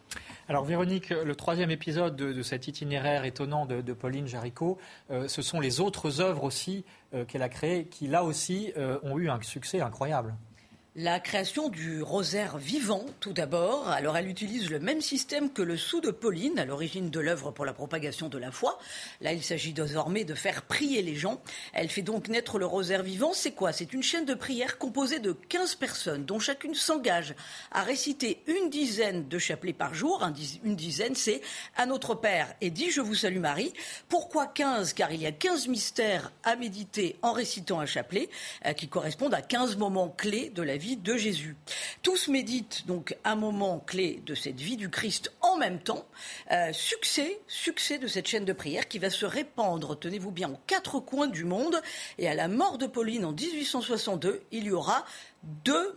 Alors 0.50 0.64
Véronique, 0.64 1.10
le 1.10 1.36
troisième 1.36 1.72
épisode 1.72 2.16
de, 2.16 2.42
cet 2.42 2.68
itinéraire 2.68 3.26
étonnant 3.26 3.66
de, 3.66 3.94
Pauline 3.94 4.28
Jaricot, 4.28 4.78
euh, 5.12 5.28
ce 5.28 5.42
sont 5.42 5.60
les 5.60 5.80
autres 5.80 6.22
œuvres 6.22 6.44
aussi 6.44 6.86
qu'elle 7.28 7.42
a 7.42 7.50
créées, 7.50 7.86
qui 7.86 8.08
là 8.08 8.24
aussi 8.26 8.74
ont 9.04 9.18
eu 9.18 9.30
un 9.30 9.42
succès 9.42 9.80
incroyable. 9.80 10.36
La 11.00 11.20
création 11.20 11.70
du 11.70 12.02
rosaire 12.02 12.58
vivant, 12.58 13.06
tout 13.20 13.32
d'abord. 13.32 13.88
Alors, 13.88 14.18
elle 14.18 14.28
utilise 14.28 14.72
le 14.72 14.80
même 14.80 15.00
système 15.00 15.54
que 15.54 15.62
le 15.62 15.78
sou 15.78 16.02
de 16.02 16.10
Pauline, 16.10 16.58
à 16.58 16.66
l'origine 16.66 17.12
de 17.12 17.20
l'œuvre 17.20 17.52
pour 17.52 17.66
la 17.66 17.74
propagation 17.74 18.30
de 18.30 18.40
la 18.40 18.52
foi. 18.52 18.80
Là, 19.22 19.32
il 19.32 19.44
s'agit 19.44 19.74
désormais 19.74 20.24
de 20.24 20.34
faire 20.34 20.64
prier 20.64 21.04
les 21.04 21.14
gens. 21.14 21.40
Elle 21.74 21.90
fait 21.90 22.02
donc 22.02 22.30
naître 22.30 22.58
le 22.58 22.66
rosaire 22.66 23.04
vivant. 23.04 23.32
C'est 23.34 23.52
quoi? 23.52 23.74
C'est 23.74 23.94
une 23.94 24.02
chaîne 24.02 24.26
de 24.26 24.34
prière 24.34 24.80
composée 24.80 25.20
de 25.20 25.34
15 25.34 25.76
personnes, 25.76 26.26
dont 26.26 26.40
chacune 26.40 26.74
s'engage 26.74 27.36
à 27.72 27.84
réciter 27.84 28.42
une 28.48 28.72
dizaine 28.72 29.28
de 29.28 29.38
chapelets 29.38 29.74
par 29.74 29.94
jour. 29.94 30.28
Une 30.64 30.76
dizaine, 30.76 31.14
c'est 31.14 31.42
à 31.76 31.86
notre 31.86 32.16
Père 32.16 32.52
et 32.60 32.72
dit 32.72 32.90
Je 32.90 33.02
vous 33.02 33.14
salue 33.14 33.38
Marie. 33.38 33.72
Pourquoi 34.10 34.48
15 34.48 34.94
Car 34.94 35.12
il 35.12 35.22
y 35.22 35.28
a 35.28 35.32
15 35.32 35.68
mystères 35.68 36.32
à 36.44 36.56
méditer 36.56 37.18
en 37.22 37.34
récitant 37.34 37.82
un 37.82 37.86
chapelet, 37.86 38.30
euh, 38.66 38.74
qui 38.74 38.88
correspondent 38.88 39.36
à 39.36 39.44
15 39.44 39.78
moments 39.78 40.10
clés 40.10 40.50
de 40.50 40.64
la 40.64 40.76
vie 40.78 40.87
de 40.96 41.18
Jésus. 41.18 41.56
Tous 42.02 42.28
méditent 42.28 42.86
donc 42.88 43.18
un 43.24 43.36
moment 43.36 43.80
clé 43.80 44.22
de 44.26 44.36
cette 44.36 44.60
vie 44.60 44.78
du 44.78 44.90
Christ 44.90 45.32
en 45.42 45.58
même 45.58 45.80
temps. 45.80 46.06
Euh, 46.52 46.72
succès, 46.72 47.40
succès 47.48 47.98
de 47.98 48.08
cette 48.08 48.28
chaîne 48.28 48.46
de 48.46 48.54
prière 48.54 48.88
qui 48.88 49.00
va 49.00 49.10
se 49.10 49.26
répandre, 49.26 49.98
tenez-vous 50.00 50.32
bien, 50.32 50.52
aux 50.52 50.60
quatre 50.68 51.00
coins 51.00 51.28
du 51.28 51.44
monde. 51.44 51.82
Et 52.18 52.28
à 52.28 52.36
la 52.36 52.48
mort 52.48 52.78
de 52.78 52.88
Pauline 52.88 53.26
en 53.26 53.34
1862, 53.34 54.44
il 54.52 54.66
y 54.66 54.72
aura 54.72 55.06
2 55.66 55.96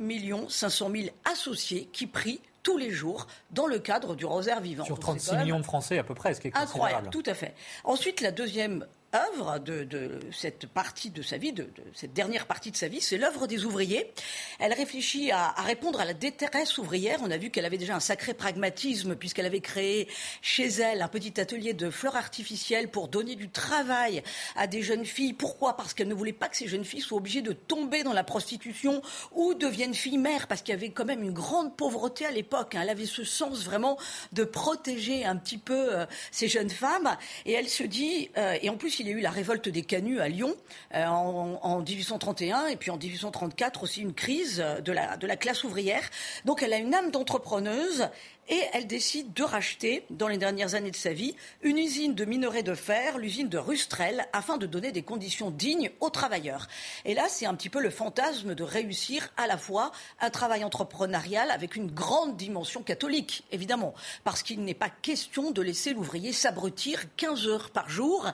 500 0.48 0.90
000 0.90 1.08
associés 1.24 1.88
qui 1.92 2.06
prient 2.06 2.40
tous 2.62 2.76
les 2.76 2.90
jours 2.90 3.26
dans 3.50 3.66
le 3.66 3.78
cadre 3.78 4.14
du 4.14 4.24
rosaire 4.24 4.60
vivant. 4.60 4.84
Sur 4.84 4.98
36 4.98 5.36
millions 5.36 5.60
de 5.60 5.64
Français 5.64 5.98
à 5.98 6.04
peu 6.04 6.14
près, 6.14 6.34
ce 6.34 6.40
qui 6.40 6.48
est 6.48 6.56
incroyable. 6.56 7.08
Tout 7.10 7.22
à 7.26 7.34
fait. 7.34 7.54
Ensuite, 7.84 8.20
la 8.20 8.32
deuxième 8.32 8.86
œuvre 9.14 9.58
de, 9.58 10.20
cette 10.32 10.66
partie 10.66 11.10
de 11.10 11.22
sa 11.22 11.36
vie, 11.36 11.52
de, 11.52 11.68
cette 11.94 12.12
dernière 12.12 12.46
partie 12.46 12.70
de 12.70 12.76
sa 12.76 12.88
vie, 12.88 13.00
c'est 13.00 13.18
l'œuvre 13.18 13.46
des 13.46 13.64
ouvriers. 13.64 14.12
Elle 14.58 14.72
réfléchit 14.72 15.32
à, 15.32 15.50
répondre 15.62 16.00
à 16.00 16.04
la 16.04 16.14
détresse 16.14 16.78
ouvrière. 16.78 17.18
On 17.22 17.30
a 17.30 17.36
vu 17.36 17.50
qu'elle 17.50 17.64
avait 17.64 17.78
déjà 17.78 17.96
un 17.96 18.00
sacré 18.00 18.34
pragmatisme 18.34 19.16
puisqu'elle 19.16 19.46
avait 19.46 19.60
créé 19.60 20.08
chez 20.42 20.66
elle 20.66 21.02
un 21.02 21.08
petit 21.08 21.40
atelier 21.40 21.72
de 21.72 21.90
fleurs 21.90 22.16
artificielles 22.16 22.90
pour 22.90 23.08
donner 23.08 23.34
du 23.34 23.50
travail 23.50 24.22
à 24.54 24.66
des 24.66 24.82
jeunes 24.82 25.04
filles. 25.04 25.32
Pourquoi? 25.32 25.76
Parce 25.76 25.92
qu'elle 25.92 26.08
ne 26.08 26.14
voulait 26.14 26.32
pas 26.32 26.48
que 26.48 26.56
ces 26.56 26.68
jeunes 26.68 26.84
filles 26.84 27.00
soient 27.00 27.18
obligées 27.18 27.42
de 27.42 27.52
tomber 27.52 28.02
dans 28.04 28.12
la 28.12 28.24
prostitution 28.24 29.02
ou 29.32 29.54
deviennent 29.54 29.94
filles 29.94 30.18
mères 30.18 30.46
parce 30.46 30.62
qu'il 30.62 30.72
y 30.72 30.76
avait 30.76 30.90
quand 30.90 31.04
même 31.04 31.22
une 31.22 31.32
grande 31.32 31.76
pauvreté 31.76 32.26
à 32.26 32.30
l'époque. 32.30 32.74
Hein. 32.74 32.80
Elle 32.82 32.90
avait 32.90 33.06
ce 33.06 33.24
sens 33.24 33.64
vraiment 33.64 33.98
de 34.32 34.44
protéger 34.44 35.24
un 35.24 35.36
petit 35.36 35.58
peu 35.58 35.94
euh, 35.94 36.06
ces 36.30 36.48
jeunes 36.48 36.70
femmes 36.70 37.16
et 37.44 37.52
elle 37.52 37.68
se 37.68 37.82
dit, 37.82 38.30
euh, 38.36 38.56
et 38.62 38.70
en 38.70 38.76
plus 38.76 38.99
il 39.00 39.08
y 39.08 39.10
a 39.10 39.12
eu 39.12 39.20
la 39.20 39.30
révolte 39.30 39.68
des 39.68 39.82
canuts 39.82 40.20
à 40.20 40.28
Lyon 40.28 40.54
euh, 40.94 41.04
en, 41.06 41.80
1831 41.80 42.66
et 42.66 42.76
puis 42.76 42.90
en 42.90 42.96
1834 42.96 43.82
aussi 43.82 44.02
une 44.02 44.14
crise 44.14 44.64
de 44.84 44.92
la, 44.92 45.16
de 45.16 45.26
la 45.26 45.36
classe 45.36 45.64
ouvrière. 45.64 46.08
Donc 46.44 46.62
elle 46.62 46.72
a 46.72 46.78
une 46.78 46.94
âme 46.94 47.10
d'entrepreneuse 47.10 48.08
et 48.50 48.60
elle 48.72 48.88
décide 48.88 49.32
de 49.32 49.44
racheter, 49.44 50.04
dans 50.10 50.26
les 50.26 50.36
dernières 50.36 50.74
années 50.74 50.90
de 50.90 50.96
sa 50.96 51.12
vie, 51.12 51.36
une 51.62 51.78
usine 51.78 52.16
de 52.16 52.24
minerai 52.24 52.64
de 52.64 52.74
fer, 52.74 53.16
l'usine 53.16 53.48
de 53.48 53.58
Rustrel, 53.58 54.26
afin 54.32 54.56
de 54.56 54.66
donner 54.66 54.90
des 54.90 55.02
conditions 55.02 55.52
dignes 55.52 55.90
aux 56.00 56.10
travailleurs. 56.10 56.66
Et 57.04 57.14
là, 57.14 57.26
c'est 57.28 57.46
un 57.46 57.54
petit 57.54 57.68
peu 57.68 57.80
le 57.80 57.90
fantasme 57.90 58.56
de 58.56 58.64
réussir 58.64 59.30
à 59.36 59.46
la 59.46 59.56
fois 59.56 59.92
un 60.20 60.30
travail 60.30 60.64
entrepreneurial 60.64 61.48
avec 61.52 61.76
une 61.76 61.92
grande 61.92 62.36
dimension 62.36 62.82
catholique, 62.82 63.44
évidemment, 63.52 63.94
parce 64.24 64.42
qu'il 64.42 64.64
n'est 64.64 64.74
pas 64.74 64.90
question 64.90 65.52
de 65.52 65.62
laisser 65.62 65.92
l'ouvrier 65.92 66.32
s'abrutir 66.32 67.04
15 67.16 67.46
heures 67.46 67.70
par 67.70 67.88
jour. 67.88 68.26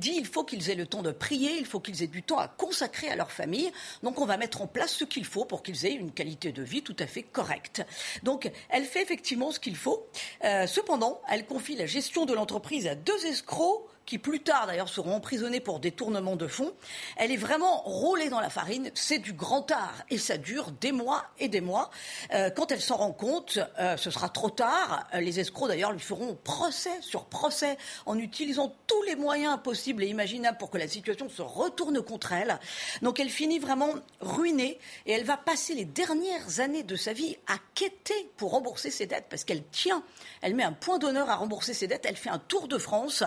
Dit 0.00 0.14
il 0.16 0.26
faut 0.26 0.42
qu'ils 0.42 0.70
aient 0.70 0.74
le 0.74 0.86
temps 0.86 1.02
de 1.02 1.12
prier, 1.12 1.56
il 1.58 1.66
faut 1.66 1.78
qu'ils 1.78 2.02
aient 2.02 2.08
du 2.08 2.22
temps 2.22 2.38
à 2.38 2.48
consacrer 2.48 3.08
à 3.08 3.16
leur 3.16 3.30
famille. 3.30 3.70
Donc 4.02 4.20
on 4.20 4.26
va 4.26 4.36
mettre 4.36 4.62
en 4.62 4.66
place 4.66 4.92
ce 4.92 5.04
qu'il 5.04 5.24
faut 5.24 5.44
pour 5.44 5.62
qu'ils 5.62 5.86
aient 5.86 5.92
une 5.92 6.10
qualité 6.10 6.50
de 6.50 6.62
vie 6.62 6.82
tout 6.82 6.96
à 6.98 7.06
fait 7.06 7.22
correcte. 7.22 7.84
Donc 8.24 8.50
elle 8.68 8.84
fait 8.84 9.02
effectivement 9.02 9.52
ce 9.52 9.60
qu'il 9.60 9.76
faut. 9.76 10.06
Euh, 10.44 10.66
cependant, 10.66 11.20
elle 11.30 11.46
confie 11.46 11.76
la 11.76 11.86
gestion 11.86 12.26
de 12.26 12.34
l'entreprise 12.34 12.86
à 12.86 12.94
deux 12.94 13.26
escrocs 13.26 13.86
qui 14.10 14.18
plus 14.18 14.40
tard 14.40 14.66
d'ailleurs 14.66 14.88
seront 14.88 15.14
emprisonnés 15.14 15.60
pour 15.60 15.78
détournement 15.78 16.34
de 16.34 16.48
fonds. 16.48 16.72
Elle 17.16 17.30
est 17.30 17.36
vraiment 17.36 17.82
roulée 17.82 18.28
dans 18.28 18.40
la 18.40 18.50
farine, 18.50 18.90
c'est 18.92 19.20
du 19.20 19.32
grand 19.32 19.70
art 19.70 20.02
et 20.10 20.18
ça 20.18 20.36
dure 20.36 20.72
des 20.80 20.90
mois 20.90 21.26
et 21.38 21.46
des 21.46 21.60
mois. 21.60 21.92
Euh, 22.34 22.50
quand 22.50 22.72
elle 22.72 22.80
s'en 22.80 22.96
rend 22.96 23.12
compte, 23.12 23.60
euh, 23.78 23.96
ce 23.96 24.10
sera 24.10 24.28
trop 24.28 24.50
tard. 24.50 25.06
Les 25.14 25.38
escrocs 25.38 25.68
d'ailleurs 25.68 25.92
lui 25.92 26.00
feront 26.00 26.36
procès 26.42 27.00
sur 27.02 27.26
procès 27.26 27.78
en 28.04 28.18
utilisant 28.18 28.74
tous 28.88 29.00
les 29.04 29.14
moyens 29.14 29.60
possibles 29.62 30.02
et 30.02 30.08
imaginables 30.08 30.58
pour 30.58 30.70
que 30.70 30.78
la 30.78 30.88
situation 30.88 31.28
se 31.28 31.42
retourne 31.42 32.02
contre 32.02 32.32
elle. 32.32 32.58
Donc 33.02 33.20
elle 33.20 33.30
finit 33.30 33.60
vraiment 33.60 33.94
ruinée 34.20 34.80
et 35.06 35.12
elle 35.12 35.24
va 35.24 35.36
passer 35.36 35.72
les 35.74 35.84
dernières 35.84 36.58
années 36.58 36.82
de 36.82 36.96
sa 36.96 37.12
vie 37.12 37.36
à 37.46 37.54
quêter 37.76 38.28
pour 38.36 38.50
rembourser 38.50 38.90
ses 38.90 39.06
dettes 39.06 39.26
parce 39.30 39.44
qu'elle 39.44 39.62
tient, 39.66 40.02
elle 40.42 40.56
met 40.56 40.64
un 40.64 40.72
point 40.72 40.98
d'honneur 40.98 41.30
à 41.30 41.36
rembourser 41.36 41.74
ses 41.74 41.86
dettes, 41.86 42.06
elle 42.08 42.16
fait 42.16 42.28
un 42.28 42.40
tour 42.40 42.66
de 42.66 42.76
France. 42.76 43.22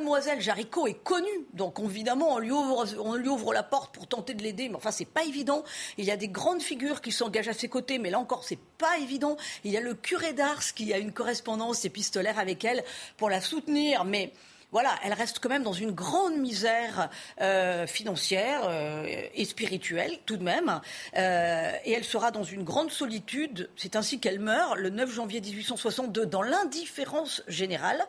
Mademoiselle 0.00 0.40
Jaricot 0.40 0.86
est 0.86 0.94
connue, 1.04 1.46
donc 1.52 1.78
évidemment 1.78 2.32
on 2.32 2.38
lui 2.38 2.50
ouvre, 2.50 3.52
la 3.52 3.62
porte 3.62 3.94
pour 3.94 4.06
tenter 4.06 4.32
de 4.32 4.42
l'aider, 4.42 4.70
mais 4.70 4.76
enfin 4.76 4.90
c'est 4.90 5.04
pas 5.04 5.24
évident. 5.24 5.62
Il 5.98 6.06
y 6.06 6.10
a 6.10 6.16
des 6.16 6.28
grandes 6.28 6.62
figures 6.62 7.02
qui 7.02 7.12
s'engagent 7.12 7.48
à 7.48 7.52
ses 7.52 7.68
côtés, 7.68 7.98
mais 7.98 8.08
là 8.08 8.18
encore 8.18 8.42
c'est 8.42 8.58
pas 8.78 8.96
évident. 8.96 9.36
Il 9.62 9.72
y 9.72 9.76
a 9.76 9.82
le 9.82 9.92
curé 9.92 10.32
d'Ars 10.32 10.72
qui 10.74 10.94
a 10.94 10.98
une 10.98 11.12
correspondance 11.12 11.84
épistolaire 11.84 12.38
avec 12.38 12.64
elle 12.64 12.82
pour 13.18 13.28
la 13.28 13.42
soutenir, 13.42 14.06
mais 14.06 14.32
voilà, 14.72 14.94
elle 15.02 15.12
reste 15.12 15.40
quand 15.40 15.48
même 15.48 15.64
dans 15.64 15.72
une 15.72 15.90
grande 15.90 16.36
misère 16.36 17.10
euh, 17.40 17.86
financière 17.86 18.62
euh, 18.64 19.04
et 19.34 19.44
spirituelle 19.44 20.18
tout 20.26 20.36
de 20.36 20.44
même, 20.44 20.80
euh, 21.16 21.72
et 21.84 21.92
elle 21.92 22.04
sera 22.04 22.30
dans 22.30 22.44
une 22.44 22.62
grande 22.62 22.90
solitude. 22.90 23.68
C'est 23.76 23.96
ainsi 23.96 24.20
qu'elle 24.20 24.38
meurt 24.38 24.76
le 24.76 24.90
9 24.90 25.12
janvier 25.12 25.40
1862 25.40 26.26
dans 26.26 26.42
l'indifférence 26.42 27.42
générale. 27.48 28.06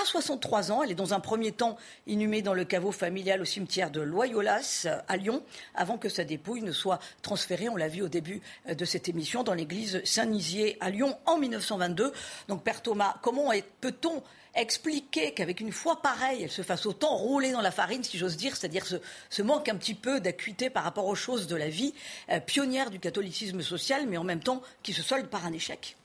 À 0.00 0.04
63 0.04 0.70
ans, 0.70 0.82
elle 0.82 0.90
est 0.90 0.96
dans 0.96 1.14
un 1.14 1.20
premier 1.20 1.52
temps 1.52 1.76
inhumée 2.06 2.42
dans 2.42 2.54
le 2.54 2.64
caveau 2.64 2.92
familial 2.92 3.40
au 3.40 3.46
cimetière 3.46 3.90
de 3.90 4.00
Loyolas 4.00 4.86
à 5.08 5.16
Lyon, 5.16 5.42
avant 5.74 5.96
que 5.96 6.08
sa 6.08 6.24
dépouille 6.24 6.62
ne 6.62 6.72
soit 6.72 6.98
transférée, 7.22 7.68
on 7.68 7.76
l'a 7.76 7.88
vu 7.88 8.02
au 8.02 8.08
début 8.08 8.42
de 8.68 8.84
cette 8.84 9.08
émission, 9.08 9.42
dans 9.42 9.54
l'église 9.54 10.02
Saint-Nizier 10.04 10.76
à 10.80 10.90
Lyon 10.90 11.16
en 11.24 11.38
1922. 11.38 12.12
Donc, 12.48 12.62
Père 12.62 12.82
Thomas, 12.82 13.16
comment 13.22 13.50
peut-on 13.80 14.22
expliquer 14.54 15.32
qu'avec 15.32 15.60
une 15.60 15.72
foi 15.72 16.02
pareille, 16.02 16.42
elle 16.42 16.50
se 16.50 16.62
fasse 16.62 16.86
autant 16.86 17.16
rouler 17.16 17.52
dans 17.52 17.60
la 17.60 17.70
farine, 17.70 18.04
si 18.04 18.18
j'ose 18.18 18.36
dire, 18.36 18.56
c'est-à-dire 18.56 18.84
ce, 18.86 19.42
manque 19.42 19.68
un 19.68 19.76
petit 19.76 19.94
peu 19.94 20.20
d'acuité 20.20 20.70
par 20.70 20.84
rapport 20.84 21.06
aux 21.06 21.14
choses 21.14 21.46
de 21.46 21.56
la 21.56 21.68
vie 21.68 21.94
euh, 22.30 22.40
pionnière 22.40 22.90
du 22.90 23.00
catholicisme 23.00 23.62
social, 23.62 24.06
mais 24.08 24.16
en 24.16 24.24
même 24.24 24.40
temps 24.40 24.62
qui 24.82 24.92
se 24.92 25.02
solde 25.02 25.28
par 25.28 25.46
un 25.46 25.52
échec 25.52 25.96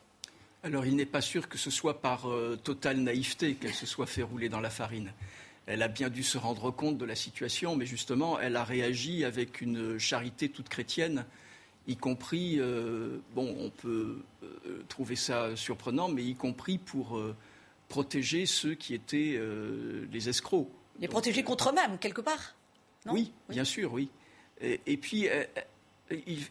Alors 0.64 0.86
il 0.86 0.96
n'est 0.96 1.06
pas 1.06 1.22
sûr 1.22 1.50
que 1.50 1.58
ce 1.58 1.70
soit 1.70 2.02
par 2.02 2.30
euh, 2.30 2.58
totale 2.62 2.98
naïveté 2.98 3.56
qu'elle 3.56 3.74
se 3.74 3.86
soit 3.86 4.08
fait 4.08 4.24
rouler 4.24 4.50
dans 4.50 4.62
la 4.62 4.70
farine. 4.70 5.12
Elle 5.66 5.84
a 5.84 5.90
bien 5.90 6.10
dû 6.10 6.24
se 6.24 6.38
rendre 6.38 6.72
compte 6.72 6.98
de 6.98 7.04
la 7.04 7.16
situation, 7.16 7.76
mais 7.76 7.86
justement, 7.86 8.40
elle 8.40 8.56
a 8.56 8.64
réagi 8.64 9.26
avec 9.26 9.60
une 9.60 10.00
charité 10.00 10.48
toute 10.48 10.70
chrétienne, 10.70 11.26
y 11.88 11.98
compris, 11.98 12.56
euh, 12.60 13.18
bon, 13.36 13.54
on 13.60 13.70
peut 13.70 14.22
trouver 14.88 15.18
ça 15.18 15.58
surprenant, 15.58 16.08
mais 16.08 16.24
y 16.24 16.36
compris 16.36 16.78
pour 16.78 17.22
protéger 17.90 18.46
ceux 18.46 18.76
qui 18.76 18.94
étaient 18.94 19.36
euh, 19.38 20.06
les 20.12 20.30
escrocs. 20.30 20.70
Les 21.00 21.08
protéger 21.08 21.44
contre 21.44 21.70
eux-mêmes, 21.70 21.98
quelque 22.00 22.22
part 22.22 22.56
oui, 23.10 23.32
bien 23.48 23.64
sûr, 23.64 23.94
oui. 23.94 24.10
Et, 24.60 24.98
puis, 24.98 25.30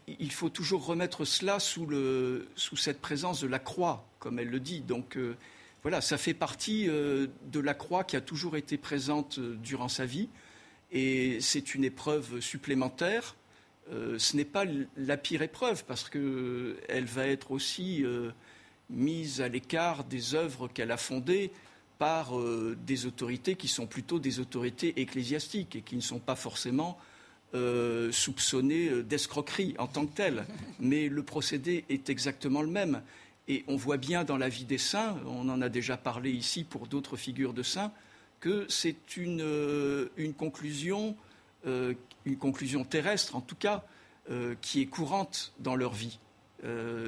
il, 0.07 0.33
faut 0.33 0.49
toujours 0.49 0.85
remettre 0.85 1.25
cela 1.25 1.59
sous, 1.59 1.87
le, 1.87 2.49
sous, 2.57 2.77
cette 2.77 3.01
présence 3.01 3.40
de 3.40 3.46
la 3.46 3.59
croix, 3.59 4.07
comme 4.18 4.38
elle 4.38 4.51
le 4.51 4.61
dit. 4.61 4.81
Donc 4.81 5.16
euh, 5.16 5.37
voilà, 5.83 6.01
ça 6.01 6.18
fait 6.18 6.35
partie 6.35 6.88
euh, 6.88 7.27
de 7.51 7.61
la 7.61 7.75
croix 7.75 8.05
qui 8.05 8.16
a 8.16 8.20
toujours 8.20 8.57
été 8.57 8.77
présente 8.77 9.38
euh, 9.38 9.57
durant 9.62 9.88
sa 9.88 10.05
vie. 10.05 10.29
Et 10.92 11.40
c'est 11.40 11.75
une 11.75 11.85
épreuve 11.85 12.40
supplémentaire. 12.40 13.35
ce 13.90 14.37
n'est 14.37 14.44
pas 14.44 14.64
la 14.96 15.16
pire 15.16 15.42
épreuve 15.42 15.85
parce 15.85 16.09
qu'elle 16.09 17.05
va 17.07 17.27
être 17.27 17.51
aussi 17.51 18.05
mise 18.90 19.40
à 19.40 19.49
l'écart 19.49 20.05
des 20.05 20.35
œuvres 20.35 20.68
qu'elle 20.68 20.90
a 20.90 20.96
fondées 20.96 21.51
par 21.99 22.33
des 22.87 23.07
autorités 23.07 23.57
qui 23.57 23.68
sont 23.68 23.87
plutôt 23.87 24.18
des 24.18 24.38
autorités 24.38 25.01
ecclésiastiques 25.01 25.77
et 25.77 25.81
qui 25.81 25.96
ne 25.96 26.03
sont 26.03 26.18
pas 26.18 26.37
forcément 26.37 26.99
euh, 27.55 28.11
soupçonné 28.11 28.88
euh, 28.88 29.03
d'escroquerie 29.05 29.77
en 29.79 29.87
tant 29.87 30.05
que 30.05 30.14
tel, 30.14 30.44
mais 30.81 31.09
le 31.09 31.22
procédé 31.22 31.85
est 31.88 32.11
exactement 32.11 32.61
le 32.61 32.68
même. 32.68 33.03
Et 33.46 33.64
on 33.68 33.77
voit 33.77 33.99
bien 33.99 34.25
dans 34.25 34.37
la 34.37 34.49
vie 34.49 34.64
des 34.64 34.79
saints, 34.79 35.16
on 35.25 35.49
en 35.49 35.62
a 35.62 35.68
déjà 35.68 35.96
parlé 35.96 36.33
ici 36.33 36.64
pour 36.64 36.88
d'autres 36.88 37.16
figures 37.16 37.55
de 37.55 37.62
saints, 37.62 37.92
que 38.40 38.66
c'est 38.68 39.16
une, 39.16 39.42
euh, 39.42 40.09
conclusion, 40.37 41.16
une 41.64 42.37
conclusion 42.38 42.85
terrestre 42.85 43.37
en 43.37 43.40
tout 43.40 43.57
cas, 43.57 43.85
qui 44.61 44.83
est 44.83 44.87
courante 44.87 45.53
dans 45.61 45.77
leur 45.77 45.92
vie. 45.92 46.18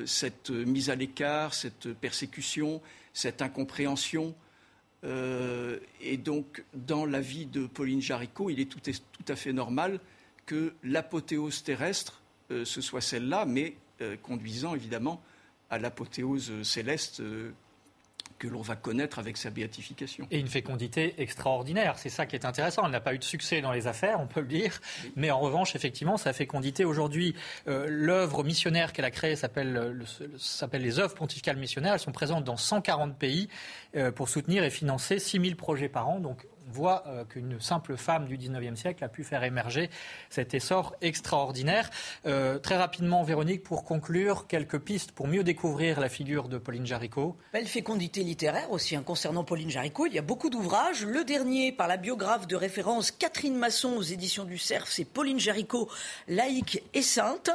Cette 0.06 0.50
mise 0.50 0.90
à 0.90 0.94
l'écart, 0.94 1.54
cette 1.54 1.92
persécution, 1.92 2.80
cette 3.12 3.42
incompréhension. 3.42 4.34
et 5.04 6.16
donc, 6.16 6.64
dans 6.74 7.06
la 7.06 7.20
vie 7.20 7.46
de 7.46 7.66
Pauline 7.66 8.00
Jaricot, 8.00 8.50
il 8.50 8.60
est 8.60 8.70
tout, 8.70 8.80
à 9.26 9.36
fait 9.36 9.52
normal 9.52 10.00
que 10.48 10.72
l'apothéose 10.82 11.62
terrestre, 11.62 12.22
euh, 12.50 12.64
ce 12.64 12.80
soit 12.80 13.02
celle-là, 13.02 13.44
mais 13.44 13.76
euh, 14.00 14.16
conduisant 14.16 14.74
évidemment 14.74 15.22
à 15.68 15.78
l'apothéose 15.78 16.62
céleste 16.62 17.20
euh, 17.20 17.52
que 18.38 18.46
l'on 18.48 18.62
va 18.62 18.76
connaître 18.76 19.18
avec 19.18 19.36
sa 19.36 19.50
béatification. 19.50 20.26
Et 20.30 20.38
une 20.38 20.48
fécondité 20.48 21.14
extraordinaire, 21.18 21.98
c'est 21.98 22.08
ça 22.08 22.26
qui 22.26 22.36
est 22.36 22.44
intéressant. 22.44 22.82
Elle 22.84 22.92
n'a 22.92 23.00
pas 23.00 23.14
eu 23.14 23.18
de 23.18 23.24
succès 23.24 23.60
dans 23.60 23.72
les 23.72 23.86
affaires, 23.86 24.20
on 24.20 24.26
peut 24.26 24.40
le 24.40 24.46
dire, 24.46 24.80
mais 25.16 25.30
en 25.30 25.40
revanche, 25.40 25.74
effectivement, 25.74 26.16
sa 26.16 26.32
fécondité 26.32 26.84
aujourd'hui, 26.84 27.34
l'œuvre 27.66 28.44
missionnaire 28.44 28.92
qu'elle 28.92 29.04
a 29.04 29.10
créée 29.10 29.36
s'appelle, 29.36 30.04
s'appelle 30.36 30.82
les 30.82 30.98
œuvres 30.98 31.14
pontificales 31.14 31.56
missionnaires. 31.56 31.94
Elles 31.94 32.00
sont 32.00 32.12
présentes 32.12 32.44
dans 32.44 32.56
140 32.56 33.18
pays 33.18 33.48
pour 34.14 34.28
soutenir 34.28 34.64
et 34.64 34.70
financer 34.70 35.18
6000 35.18 35.56
projets 35.56 35.88
par 35.88 36.08
an. 36.08 36.20
Donc 36.20 36.46
voit 36.70 37.04
euh, 37.06 37.24
qu'une 37.24 37.60
simple 37.60 37.96
femme 37.96 38.26
du 38.26 38.38
19e 38.38 38.76
siècle 38.76 39.04
a 39.04 39.08
pu 39.08 39.24
faire 39.24 39.44
émerger 39.44 39.90
cet 40.30 40.54
essor 40.54 40.94
extraordinaire. 41.00 41.90
Euh, 42.26 42.58
très 42.58 42.76
rapidement, 42.76 43.22
Véronique, 43.22 43.62
pour 43.62 43.84
conclure, 43.84 44.46
quelques 44.46 44.78
pistes 44.78 45.12
pour 45.12 45.28
mieux 45.28 45.44
découvrir 45.44 46.00
la 46.00 46.08
figure 46.08 46.48
de 46.48 46.58
Pauline 46.58 46.86
Jaricot. 46.86 47.36
Belle 47.52 47.66
fécondité 47.66 48.22
littéraire 48.22 48.70
aussi 48.70 48.96
hein, 48.96 49.02
concernant 49.04 49.44
Pauline 49.44 49.70
Jaricot. 49.70 50.06
Il 50.06 50.14
y 50.14 50.18
a 50.18 50.22
beaucoup 50.22 50.50
d'ouvrages. 50.50 51.04
Le 51.04 51.24
dernier, 51.24 51.72
par 51.72 51.88
la 51.88 51.96
biographe 51.96 52.46
de 52.46 52.56
référence 52.56 53.10
Catherine 53.10 53.56
Masson 53.56 53.96
aux 53.96 54.02
éditions 54.02 54.44
du 54.44 54.58
Cerf, 54.58 54.86
c'est 54.86 55.04
Pauline 55.04 55.40
Jaricot, 55.40 55.88
laïque 56.28 56.82
et 56.94 57.02
sainte. 57.02 57.50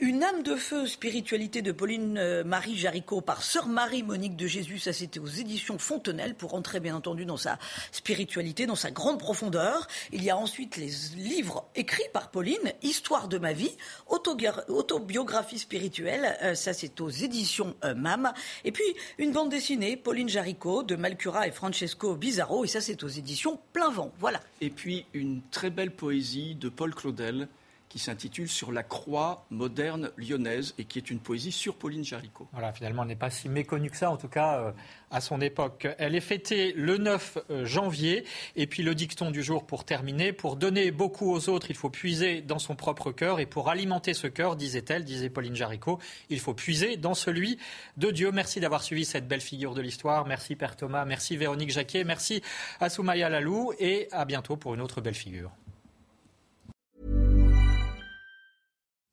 Une 0.00 0.22
âme 0.22 0.44
de 0.44 0.54
feu, 0.54 0.86
spiritualité 0.86 1.60
de 1.60 1.72
Pauline 1.72 2.18
euh, 2.18 2.44
Marie 2.44 2.76
Jaricot 2.76 3.20
par 3.20 3.42
Sœur 3.42 3.66
Marie 3.66 4.04
Monique 4.04 4.36
de 4.36 4.46
Jésus, 4.46 4.78
ça 4.78 4.92
c'était 4.92 5.18
aux 5.18 5.26
éditions 5.26 5.76
Fontenelle 5.76 6.36
pour 6.36 6.54
entrer 6.54 6.78
bien 6.78 6.94
entendu 6.94 7.24
dans 7.24 7.36
sa 7.36 7.58
spiritualité, 7.90 8.66
dans 8.66 8.76
sa 8.76 8.92
grande 8.92 9.18
profondeur. 9.18 9.88
Il 10.12 10.22
y 10.22 10.30
a 10.30 10.36
ensuite 10.36 10.76
les 10.76 10.92
livres 11.16 11.66
écrits 11.74 12.08
par 12.12 12.30
Pauline, 12.30 12.72
Histoire 12.80 13.26
de 13.26 13.38
ma 13.38 13.52
vie, 13.52 13.76
autobiographie 14.06 15.58
spirituelle, 15.58 16.38
euh, 16.44 16.54
ça 16.54 16.72
c'est 16.74 17.00
aux 17.00 17.10
éditions 17.10 17.74
euh, 17.82 17.96
MAM. 17.96 18.32
Et 18.64 18.70
puis 18.70 18.84
une 19.18 19.32
bande 19.32 19.50
dessinée, 19.50 19.96
Pauline 19.96 20.28
Jaricot 20.28 20.84
de 20.84 20.94
Malcura 20.94 21.48
et 21.48 21.50
Francesco 21.50 22.14
Bizarro, 22.14 22.64
et 22.64 22.68
ça 22.68 22.80
c'est 22.80 23.02
aux 23.02 23.08
éditions 23.08 23.58
Plein 23.72 23.90
Vent. 23.90 24.12
Voilà. 24.20 24.40
Et 24.60 24.70
puis 24.70 25.06
une 25.12 25.40
très 25.50 25.70
belle 25.70 25.90
poésie 25.90 26.54
de 26.54 26.68
Paul 26.68 26.94
Claudel 26.94 27.48
qui 27.88 27.98
s'intitule 27.98 28.48
Sur 28.48 28.72
la 28.72 28.82
croix 28.82 29.46
moderne 29.50 30.10
lyonnaise 30.16 30.74
et 30.78 30.84
qui 30.84 30.98
est 30.98 31.10
une 31.10 31.20
poésie 31.20 31.52
sur 31.52 31.76
Pauline 31.76 32.04
Jaricot. 32.04 32.48
Voilà, 32.52 32.72
finalement, 32.72 33.02
elle 33.02 33.08
n'est 33.08 33.16
pas 33.16 33.30
si 33.30 33.48
méconnue 33.48 33.90
que 33.90 33.96
ça, 33.96 34.10
en 34.10 34.16
tout 34.16 34.28
cas 34.28 34.58
euh, 34.58 34.72
à 35.10 35.20
son 35.20 35.40
époque. 35.40 35.88
Elle 35.98 36.14
est 36.14 36.20
fêtée 36.20 36.72
le 36.76 36.98
9 36.98 37.38
euh, 37.50 37.64
janvier. 37.64 38.24
Et 38.56 38.66
puis 38.66 38.82
le 38.82 38.94
dicton 38.94 39.30
du 39.30 39.42
jour 39.42 39.66
pour 39.66 39.84
terminer 39.84 40.32
pour 40.32 40.56
donner 40.56 40.90
beaucoup 40.90 41.32
aux 41.32 41.48
autres, 41.48 41.70
il 41.70 41.76
faut 41.76 41.90
puiser 41.90 42.40
dans 42.42 42.58
son 42.58 42.74
propre 42.74 43.12
cœur. 43.12 43.40
Et 43.40 43.46
pour 43.46 43.68
alimenter 43.68 44.14
ce 44.14 44.26
cœur, 44.26 44.56
disait-elle, 44.56 45.04
disait 45.04 45.30
Pauline 45.30 45.56
Jaricot, 45.56 45.98
il 46.30 46.40
faut 46.40 46.54
puiser 46.54 46.96
dans 46.96 47.14
celui 47.14 47.58
de 47.96 48.10
Dieu. 48.10 48.30
Merci 48.32 48.60
d'avoir 48.60 48.82
suivi 48.82 49.04
cette 49.04 49.26
belle 49.26 49.40
figure 49.40 49.74
de 49.74 49.80
l'histoire. 49.80 50.26
Merci 50.26 50.56
Père 50.56 50.76
Thomas, 50.76 51.04
merci 51.04 51.36
Véronique 51.36 51.70
Jacquet, 51.70 52.04
merci 52.04 52.42
à 52.80 52.88
Lalou 53.28 53.72
et 53.78 54.08
à 54.12 54.24
bientôt 54.24 54.56
pour 54.56 54.74
une 54.74 54.80
autre 54.80 55.00
belle 55.00 55.14
figure. 55.14 55.50